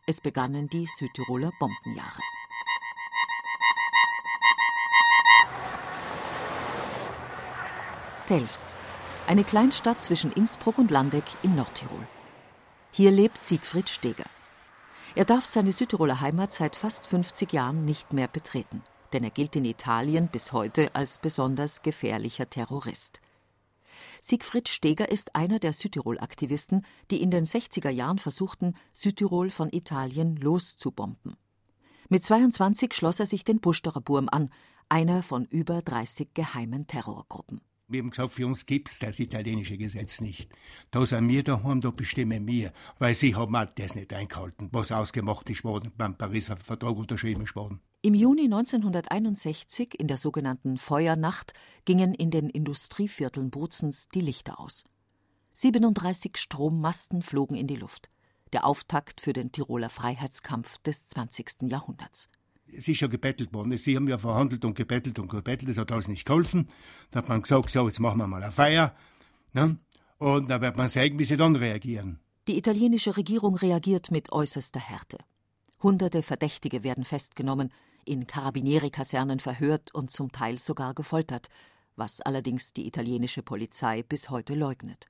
[0.08, 2.22] Es begannen die Südtiroler Bombenjahre.
[8.28, 8.74] Telfs,
[9.28, 12.08] eine Kleinstadt zwischen Innsbruck und Landeck in Nordtirol.
[12.92, 14.26] Hier lebt Siegfried Steger.
[15.18, 19.56] Er darf seine Südtiroler Heimat seit fast 50 Jahren nicht mehr betreten, denn er gilt
[19.56, 23.22] in Italien bis heute als besonders gefährlicher Terrorist.
[24.20, 30.36] Siegfried Steger ist einer der Südtirol-Aktivisten, die in den 60er Jahren versuchten, Südtirol von Italien
[30.36, 31.38] loszubomben.
[32.10, 34.50] Mit 22 schloss er sich den Buschterer Burm an,
[34.90, 37.62] einer von über 30 geheimen Terrorgruppen.
[37.88, 40.52] Wir haben gesagt, für uns gibt es das italienische Gesetz nicht.
[40.90, 42.74] Da sind wir daheim, da bestimmen wir.
[42.98, 47.44] Weil sie haben halt das nicht eingehalten, was ausgemacht ist worden, beim Pariser Vertrag unterschrieben
[47.44, 47.80] ist worden.
[48.02, 51.54] Im Juni 1961, in der sogenannten Feuernacht,
[51.86, 54.86] gingen in den Industrievierteln Bozens die Lichter aus.
[55.54, 58.10] 37 Strommasten flogen in die Luft.
[58.52, 61.70] Der Auftakt für den Tiroler Freiheitskampf des 20.
[61.70, 62.30] Jahrhunderts
[62.72, 63.76] es ist schon gebettelt worden.
[63.78, 66.70] Sie haben ja verhandelt und gebettelt und gebettelt, das hat alles nicht geholfen.
[67.12, 68.96] Da hat man gesagt, so, jetzt machen wir mal eine Feier.
[69.54, 69.78] Ne?
[70.18, 72.20] Und da wird man sehen, wie sie dann reagieren.
[72.48, 75.18] Die italienische Regierung reagiert mit äußerster Härte.
[75.82, 77.72] Hunderte Verdächtige werden festgenommen,
[78.06, 81.50] in Carabinieri-Kasernen verhört und zum Teil sogar gefoltert,
[81.96, 85.08] was allerdings die italienische Polizei bis heute leugnet.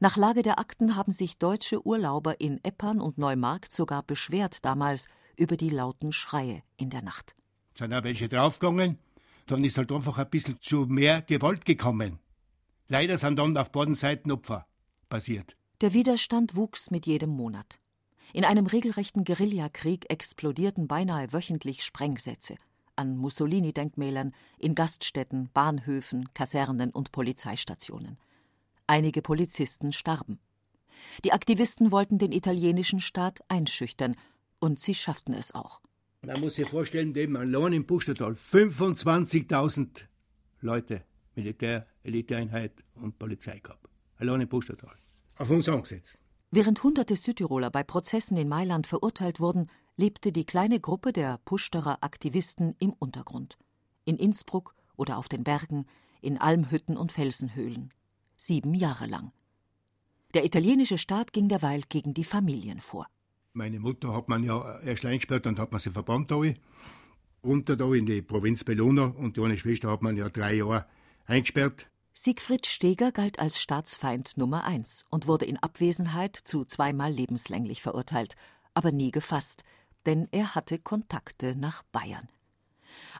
[0.00, 5.08] Nach Lage der Akten haben sich deutsche Urlauber in Eppern und Neumarkt sogar beschwert damals
[5.36, 7.34] über die lauten Schreie in der Nacht.
[7.74, 8.98] Sind auch welche draufgegangen,
[9.46, 12.18] dann ist halt einfach ein bisschen zu mehr Gewalt gekommen.
[12.88, 14.66] Leider sind dann auf beiden Seiten Opfer
[15.08, 15.56] passiert.
[15.80, 17.78] Der Widerstand wuchs mit jedem Monat.
[18.32, 22.56] In einem regelrechten Guerillakrieg explodierten beinahe wöchentlich Sprengsätze
[22.96, 28.18] an Mussolini-Denkmälern, in Gaststätten, Bahnhöfen, Kasernen und Polizeistationen.
[28.86, 30.38] Einige Polizisten starben.
[31.24, 34.16] Die Aktivisten wollten den italienischen Staat einschüchtern
[34.64, 35.80] und sie schafften es auch.
[36.22, 40.04] Man muss sich vorstellen, dem allein im Buchstatal 25.000
[40.62, 41.04] Leute,
[41.34, 43.86] Militär, Eliteeinheit und Polizei gehabt.
[44.16, 44.96] Allein im Buchstatal.
[45.36, 46.18] Auf uns angesetzt.
[46.50, 51.98] Während hunderte Südtiroler bei Prozessen in Mailand verurteilt wurden, lebte die kleine Gruppe der Puschterer
[52.02, 53.58] Aktivisten im Untergrund.
[54.06, 55.86] In Innsbruck oder auf den Bergen,
[56.22, 57.90] in Almhütten und Felsenhöhlen.
[58.36, 59.32] Sieben Jahre lang.
[60.32, 63.06] Der italienische Staat ging derweil gegen die Familien vor.
[63.56, 66.42] Meine Mutter hat man ja erst eingesperrt und hat man sie verbannt da.
[67.44, 70.86] Runter da in die Provinz Bellona und die eine Schwester hat man ja drei Jahre
[71.26, 71.86] eingesperrt.
[72.12, 78.34] Siegfried Steger galt als Staatsfeind Nummer eins und wurde in Abwesenheit zu zweimal lebenslänglich verurteilt,
[78.74, 79.62] aber nie gefasst,
[80.04, 82.28] denn er hatte Kontakte nach Bayern.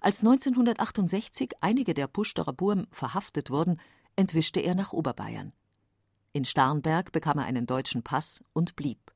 [0.00, 3.80] Als 1968 einige der Puschterer Burm verhaftet wurden,
[4.16, 5.52] entwischte er nach Oberbayern.
[6.32, 9.13] In Starnberg bekam er einen deutschen Pass und blieb.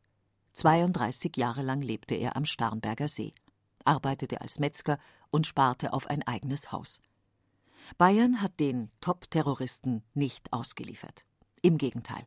[0.59, 3.30] 32 Jahre lang lebte er am Starnberger See,
[3.84, 4.98] arbeitete als Metzger
[5.30, 7.00] und sparte auf ein eigenes Haus.
[7.96, 11.26] Bayern hat den Top-Terroristen nicht ausgeliefert.
[11.62, 12.26] Im Gegenteil.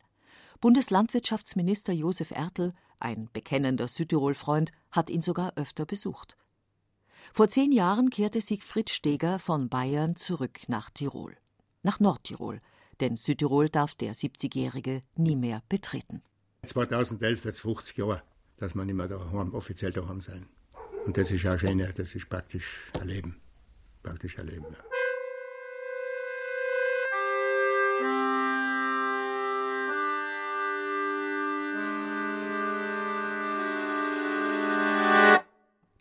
[0.62, 2.72] Bundeslandwirtschaftsminister Josef Ertl,
[3.02, 6.38] ein bekennender Südtirol-Freund, hat ihn sogar öfter besucht.
[7.34, 11.36] Vor zehn Jahren kehrte Siegfried Steger von Bayern zurück nach Tirol.
[11.84, 12.62] Nach Nordtirol,
[13.02, 16.24] denn Südtirol darf der 70-Jährige nie mehr betreten.
[16.68, 18.22] 2011 wird es 50 Jahre,
[18.58, 20.46] dass wir nicht mehr daheim, offiziell daheim sein.
[21.06, 23.42] Und das ist auch schön, das ist praktisch ein Leben.
[24.04, 24.78] Praktisch ein Leben, ja.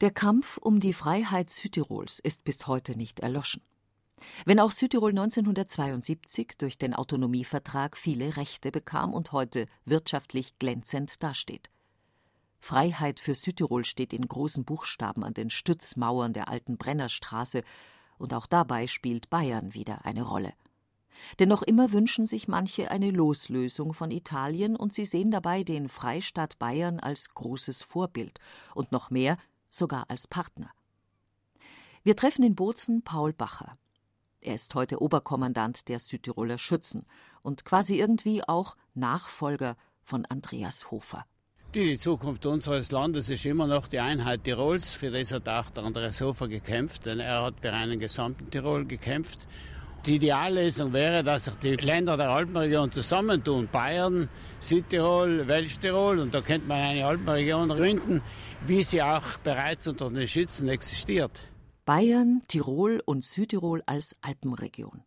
[0.02, 3.62] Der Kampf um die Freiheit Südtirols ist bis heute nicht erloschen.
[4.44, 11.70] Wenn auch Südtirol 1972 durch den Autonomievertrag viele Rechte bekam und heute wirtschaftlich glänzend dasteht.
[12.60, 17.62] Freiheit für Südtirol steht in großen Buchstaben an den Stützmauern der alten Brennerstraße,
[18.18, 20.52] und auch dabei spielt Bayern wieder eine Rolle.
[21.38, 25.88] Denn noch immer wünschen sich manche eine Loslösung von Italien und sie sehen dabei den
[25.88, 28.38] Freistaat Bayern als großes Vorbild
[28.74, 29.38] und noch mehr
[29.70, 30.70] sogar als Partner.
[32.02, 33.76] Wir treffen in Bozen Paul Bacher.
[34.42, 37.04] Er ist heute Oberkommandant der Südtiroler Schützen
[37.42, 41.26] und quasi irgendwie auch Nachfolger von Andreas Hofer.
[41.74, 44.94] Die Zukunft unseres Landes ist immer noch die Einheit Tirols.
[44.94, 48.86] Für das hat auch der Andreas Hofer gekämpft, denn er hat für einen gesamten Tirol
[48.86, 49.46] gekämpft.
[50.06, 53.68] Die Ideallösung wäre, dass sich die Länder der Alpenregion zusammentun.
[53.70, 58.22] Bayern, Südtirol, Welschtirol und da könnte man eine Alpenregion gründen,
[58.66, 61.38] wie sie auch bereits unter den Schützen existiert.
[61.90, 65.02] Bayern, Tirol und Südtirol als Alpenregion.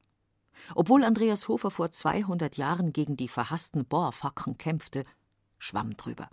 [0.76, 5.06] Obwohl Andreas Hofer vor 200 Jahren gegen die verhassten Bohrfacken kämpfte,
[5.60, 6.28] schwamm drüber.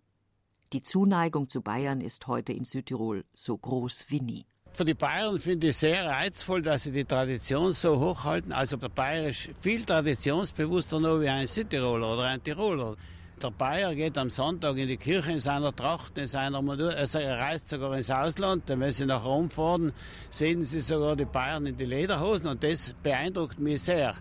[0.72, 4.44] Die Zuneigung zu Bayern ist heute in Südtirol so groß wie nie.
[4.72, 8.50] Für die Bayern finde ich sehr reizvoll, dass sie die Tradition so hochhalten.
[8.50, 12.96] Also der Bayer ist viel traditionsbewusster noch wie ein Südtiroler oder ein Tiroler.
[13.42, 16.94] Der Bayer geht am Sonntag in die Kirche in seiner Tracht, in seiner Montur.
[16.94, 18.68] Also er reist sogar ins Ausland.
[18.68, 19.94] Denn wenn Sie nach Rom fahren,
[20.28, 22.48] sehen Sie sogar die Bayern in die Lederhosen.
[22.48, 24.14] Und das beeindruckt mich sehr.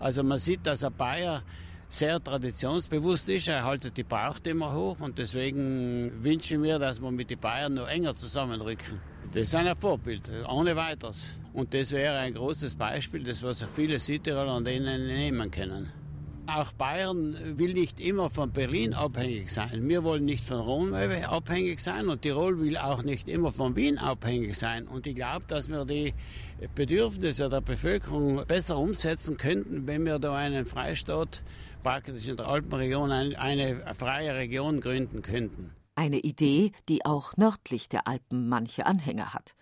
[0.00, 1.42] Also man sieht, dass ein Bayer
[1.90, 3.48] sehr traditionsbewusst ist.
[3.48, 5.00] Er haltet die Braucht immer hoch.
[5.00, 9.02] Und deswegen wünsche ich mir, dass wir mit den Bayern noch enger zusammenrücken.
[9.34, 11.26] Das ist ein Vorbild, ohne weiteres.
[11.52, 16.01] Und das wäre ein großes Beispiel, das was viele Südtiroler an denen nehmen können.
[16.46, 19.88] Auch Bayern will nicht immer von Berlin abhängig sein.
[19.88, 23.96] Wir wollen nicht von Rom abhängig sein und Tirol will auch nicht immer von Wien
[23.96, 24.88] abhängig sein.
[24.88, 26.12] Und ich glaube, dass wir die
[26.74, 31.42] Bedürfnisse der Bevölkerung besser umsetzen könnten, wenn wir da einen Freistaat
[31.82, 35.70] praktisch in der Alpenregion eine, freie Region gründen könnten.
[35.94, 39.54] Eine Idee, die auch nördlich der Alpen manche Anhänger hat.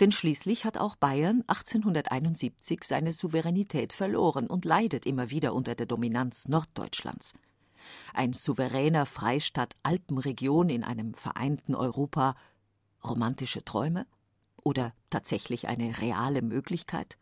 [0.00, 5.86] Denn schließlich hat auch Bayern 1871 seine Souveränität verloren und leidet immer wieder unter der
[5.86, 7.34] Dominanz Norddeutschlands.
[8.14, 12.36] Ein souveräner Freistaat Alpenregion in einem vereinten Europa
[13.04, 14.06] romantische Träume
[14.62, 17.18] oder tatsächlich eine reale Möglichkeit?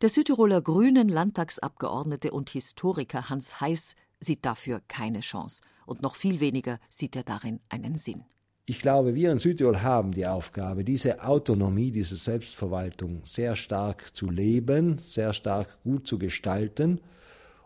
[0.00, 6.40] Der Südtiroler Grünen Landtagsabgeordnete und Historiker Hans Heiß sieht dafür keine Chance und noch viel
[6.40, 8.24] weniger sieht er darin einen Sinn.
[8.64, 14.30] Ich glaube, wir in Südtirol haben die Aufgabe, diese Autonomie, diese Selbstverwaltung sehr stark zu
[14.30, 17.00] leben, sehr stark gut zu gestalten.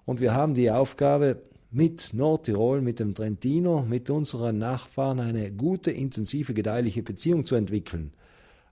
[0.07, 5.91] Und wir haben die Aufgabe, mit Nordtirol, mit dem Trentino, mit unseren Nachbarn eine gute,
[5.91, 8.13] intensive, gedeihliche Beziehung zu entwickeln.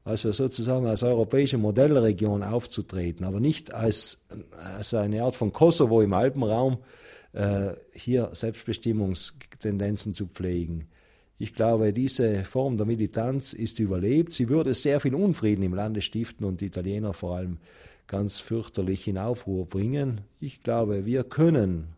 [0.05, 4.27] Also sozusagen als europäische Modellregion aufzutreten, aber nicht als,
[4.75, 6.79] als eine Art von Kosovo im Alpenraum,
[7.33, 10.89] äh, hier Selbstbestimmungstendenzen zu pflegen.
[11.45, 14.32] Ich glaube, diese Form der Militanz ist überlebt.
[14.32, 17.59] Sie würde sehr viel Unfrieden im Lande stiften und die Italiener vor allem
[18.07, 20.22] ganz fürchterlich in Aufruhr bringen.
[20.40, 21.88] Ich glaube, wir können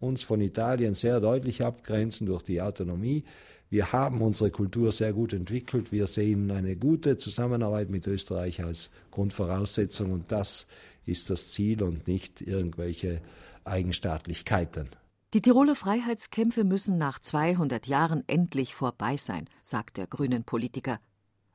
[0.00, 3.24] uns von Italien sehr deutlich abgrenzen durch die Autonomie.
[3.68, 5.92] Wir haben unsere Kultur sehr gut entwickelt.
[5.92, 10.68] Wir sehen eine gute Zusammenarbeit mit Österreich als Grundvoraussetzung und das
[11.04, 13.20] ist das Ziel und nicht irgendwelche
[13.62, 14.88] Eigenstaatlichkeiten.
[15.36, 20.98] Die Tiroler Freiheitskämpfe müssen nach 200 Jahren endlich vorbei sein, sagt der grünen Politiker.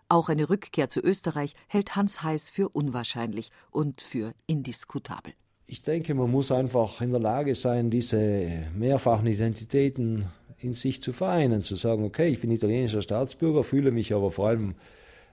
[0.07, 5.33] Auch eine Rückkehr zu Österreich hält Hans Heiß für unwahrscheinlich und für indiskutabel.
[5.65, 10.25] Ich denke, man muss einfach in der Lage sein, diese mehrfachen Identitäten
[10.59, 14.49] in sich zu vereinen, zu sagen, okay, ich bin italienischer Staatsbürger, fühle mich aber vor
[14.49, 14.75] allem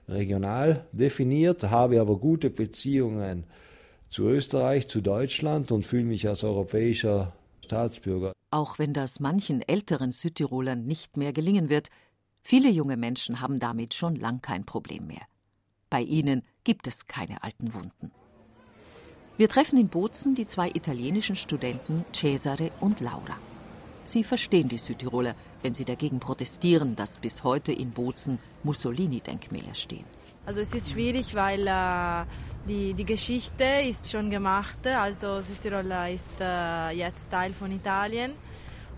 [0.07, 3.43] regional definiert, habe aber gute Beziehungen
[4.09, 7.35] zu Österreich, zu Deutschland und fühle mich als europäischer
[7.69, 8.33] Staatsbürger.
[8.49, 11.89] Auch wenn das manchen älteren Südtirolern nicht mehr gelingen wird,
[12.41, 15.21] viele junge Menschen haben damit schon lang kein Problem mehr.
[15.91, 18.11] Bei ihnen gibt es keine alten Wunden.
[19.37, 23.37] Wir treffen in Bozen die zwei italienischen Studenten Cesare und Laura.
[24.05, 30.05] Sie verstehen die Südtiroler, wenn sie dagegen protestieren, dass bis heute in Bozen Mussolini-Denkmäler stehen.
[30.47, 32.25] Also es ist schwierig, weil äh,
[32.69, 34.85] die, die Geschichte ist schon gemacht.
[34.85, 38.33] Also Südtirol ist äh, jetzt Teil von Italien.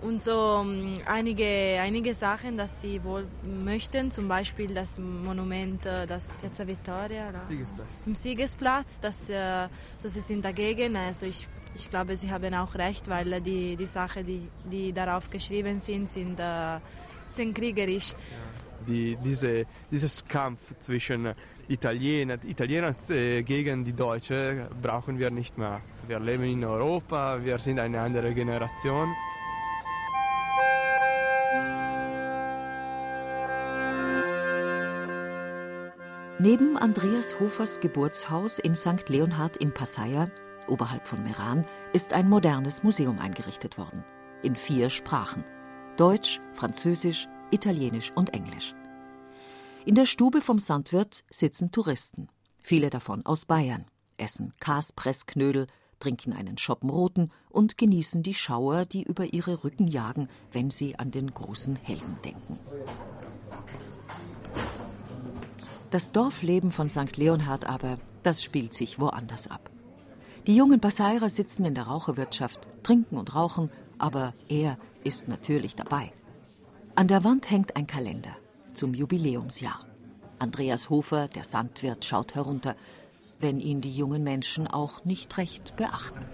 [0.01, 6.07] Und so ähm, einige, einige Sachen, dass sie wohl möchten, zum Beispiel das Monument, äh,
[6.07, 7.87] das Piazza Vittoria, Siegesplatz.
[8.07, 9.67] im Siegesplatz, dass, äh,
[10.01, 10.95] dass sie sind dagegen.
[10.95, 15.29] Also ich, ich glaube, sie haben auch recht, weil die, die Sachen, die, die darauf
[15.29, 16.79] geschrieben sind, sind, äh,
[17.35, 18.09] sind kriegerisch.
[18.09, 21.35] Ja Die, diese, dieses Kampf zwischen
[21.71, 25.79] Italiener, Italiener äh, gegen die Deutschen brauchen wir nicht mehr.
[26.05, 29.07] Wir leben in Europa, wir sind eine andere Generation.
[36.39, 39.07] Neben Andreas Hofers Geburtshaus in St.
[39.07, 40.29] Leonhard im Passeier,
[40.67, 44.03] oberhalb von Meran, ist ein modernes Museum eingerichtet worden.
[44.43, 45.45] In vier Sprachen:
[45.95, 48.73] Deutsch, Französisch, Italienisch und Englisch.
[49.83, 52.27] In der Stube vom Sandwirt sitzen Touristen,
[52.61, 53.85] viele davon aus Bayern,
[54.17, 55.65] essen Kaspressknödel,
[55.99, 60.99] trinken einen Schoppen Roten und genießen die Schauer, die über ihre Rücken jagen, wenn sie
[60.99, 62.59] an den großen Helden denken.
[65.89, 67.17] Das Dorfleben von St.
[67.17, 69.71] Leonhard aber, das spielt sich woanders ab.
[70.45, 76.13] Die jungen Passairer sitzen in der Raucherwirtschaft, trinken und rauchen, aber er ist natürlich dabei.
[76.93, 78.35] An der Wand hängt ein Kalender
[78.81, 79.79] zum Jubiläumsjahr.
[80.39, 82.75] Andreas Hofer, der Sandwirt, schaut herunter,
[83.39, 86.25] wenn ihn die jungen Menschen auch nicht recht beachten.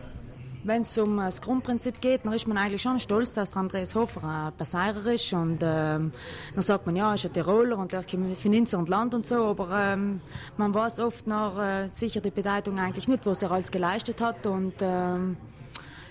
[0.64, 3.94] Wenn es um das Grundprinzip geht, dann ist man eigentlich schon stolz, dass der Andreas
[3.96, 5.34] Hofer ein Passierer ist.
[5.34, 6.14] Und ähm,
[6.54, 9.14] dann sagt man, ja, er ist ein Tiroler und er kommt von Inser und Land
[9.14, 9.44] und so.
[9.44, 10.22] Aber ähm,
[10.56, 14.46] man weiß oft noch äh, sicher die Bedeutung eigentlich nicht, was er alles geleistet hat.
[14.46, 15.36] Und ähm,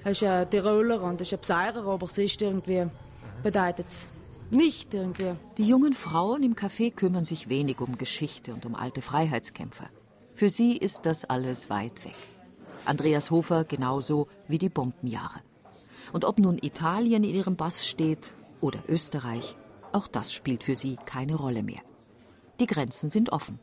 [0.05, 2.87] er ist ein Tiroler und er ist ein Passierer, aber es ist irgendwie,
[3.43, 4.16] bedeutet es
[4.51, 5.35] nicht irgendwie.
[5.59, 9.89] Die jungen Frauen im Café kümmern sich wenig um Geschichte und um alte Freiheitskämpfer.
[10.35, 12.17] Für sie ist das alles weit weg.
[12.85, 15.41] Andreas Hofer genauso wie die Bombenjahre.
[16.13, 19.57] Und ob nun Italien in ihrem Bass steht oder Österreich,
[19.93, 21.81] auch das spielt für sie keine Rolle mehr.
[22.61, 23.59] Die Grenzen sind offen.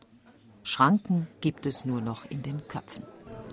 [0.64, 3.04] Schranken gibt es nur noch in den Köpfen.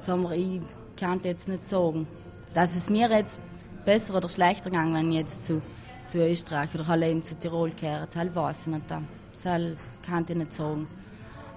[0.07, 0.61] Sommer, ich
[0.97, 2.07] kann jetzt nicht sagen,
[2.55, 3.39] dass es mir jetzt
[3.85, 5.63] besser oder schlechter gegangen, wenn ich jetzt zu,
[6.11, 8.09] zu Österreich oder allein zu Tirol kehre.
[8.13, 8.91] Das weiß ich nicht.
[8.91, 10.87] Das kann ich nicht sagen.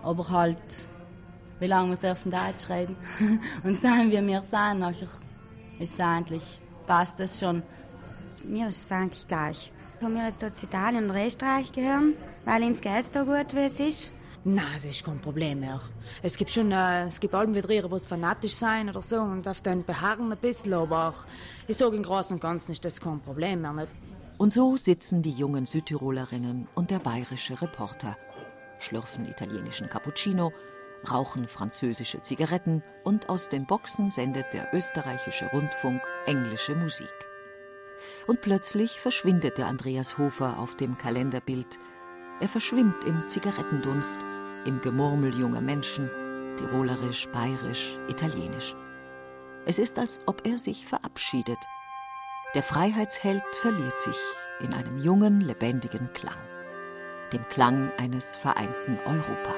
[0.04, 0.58] Aber halt,
[1.60, 2.96] wie lange wir dürfen Deutsch reden.
[3.64, 5.08] Und sein wie wir sein, nachher
[5.80, 6.44] ist es eigentlich,
[6.88, 7.64] passt das schon.
[8.44, 9.72] Mir ist es eigentlich gleich.
[10.00, 13.56] Wenn wir jetzt hier zu Italien und Österreich gehören, weil uns geht es da gut,
[13.56, 14.12] wie es ist.
[14.46, 15.80] Nein, das ist kein Problem mehr.
[16.22, 19.48] Es gibt schon, äh, es gibt Alben wieder, wo es fanatisch sein oder so und
[19.48, 21.26] auf den beharren ein bisschen, aber auch,
[21.66, 23.72] ich sage im Großen und Ganzen ist das kein Problem mehr.
[23.72, 23.88] Nicht.
[24.44, 28.18] Und so sitzen die jungen Südtirolerinnen und der bayerische Reporter,
[28.78, 30.52] schlürfen italienischen Cappuccino,
[31.10, 37.08] rauchen französische Zigaretten und aus den Boxen sendet der österreichische Rundfunk englische Musik.
[38.28, 41.80] Und plötzlich verschwindet der Andreas Hofer auf dem Kalenderbild.
[42.42, 44.20] Er verschwimmt im Zigarettendunst,
[44.66, 46.10] im Gemurmel junger Menschen,
[46.58, 48.76] tirolerisch, bayerisch, italienisch.
[49.66, 51.60] Es ist, als ob er sich verabschiedet.
[52.54, 54.16] Der Freiheitsheld verliert sich
[54.60, 56.38] in einem jungen, lebendigen Klang,
[57.32, 59.56] dem Klang eines vereinten Europa.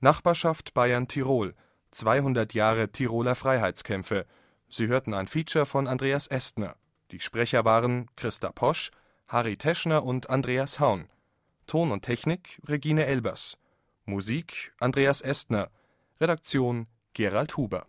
[0.00, 1.54] Nachbarschaft Bayern-Tirol.
[1.90, 4.24] 200 Jahre Tiroler Freiheitskämpfe.
[4.70, 6.76] Sie hörten ein Feature von Andreas Estner.
[7.10, 8.92] Die Sprecher waren Christa Posch,
[9.28, 11.10] Harry Teschner und Andreas Haun.
[11.66, 13.58] Ton und Technik Regine Elbers.
[14.04, 15.70] Musik Andreas Estner.
[16.20, 17.86] Redaktion Gerald Huber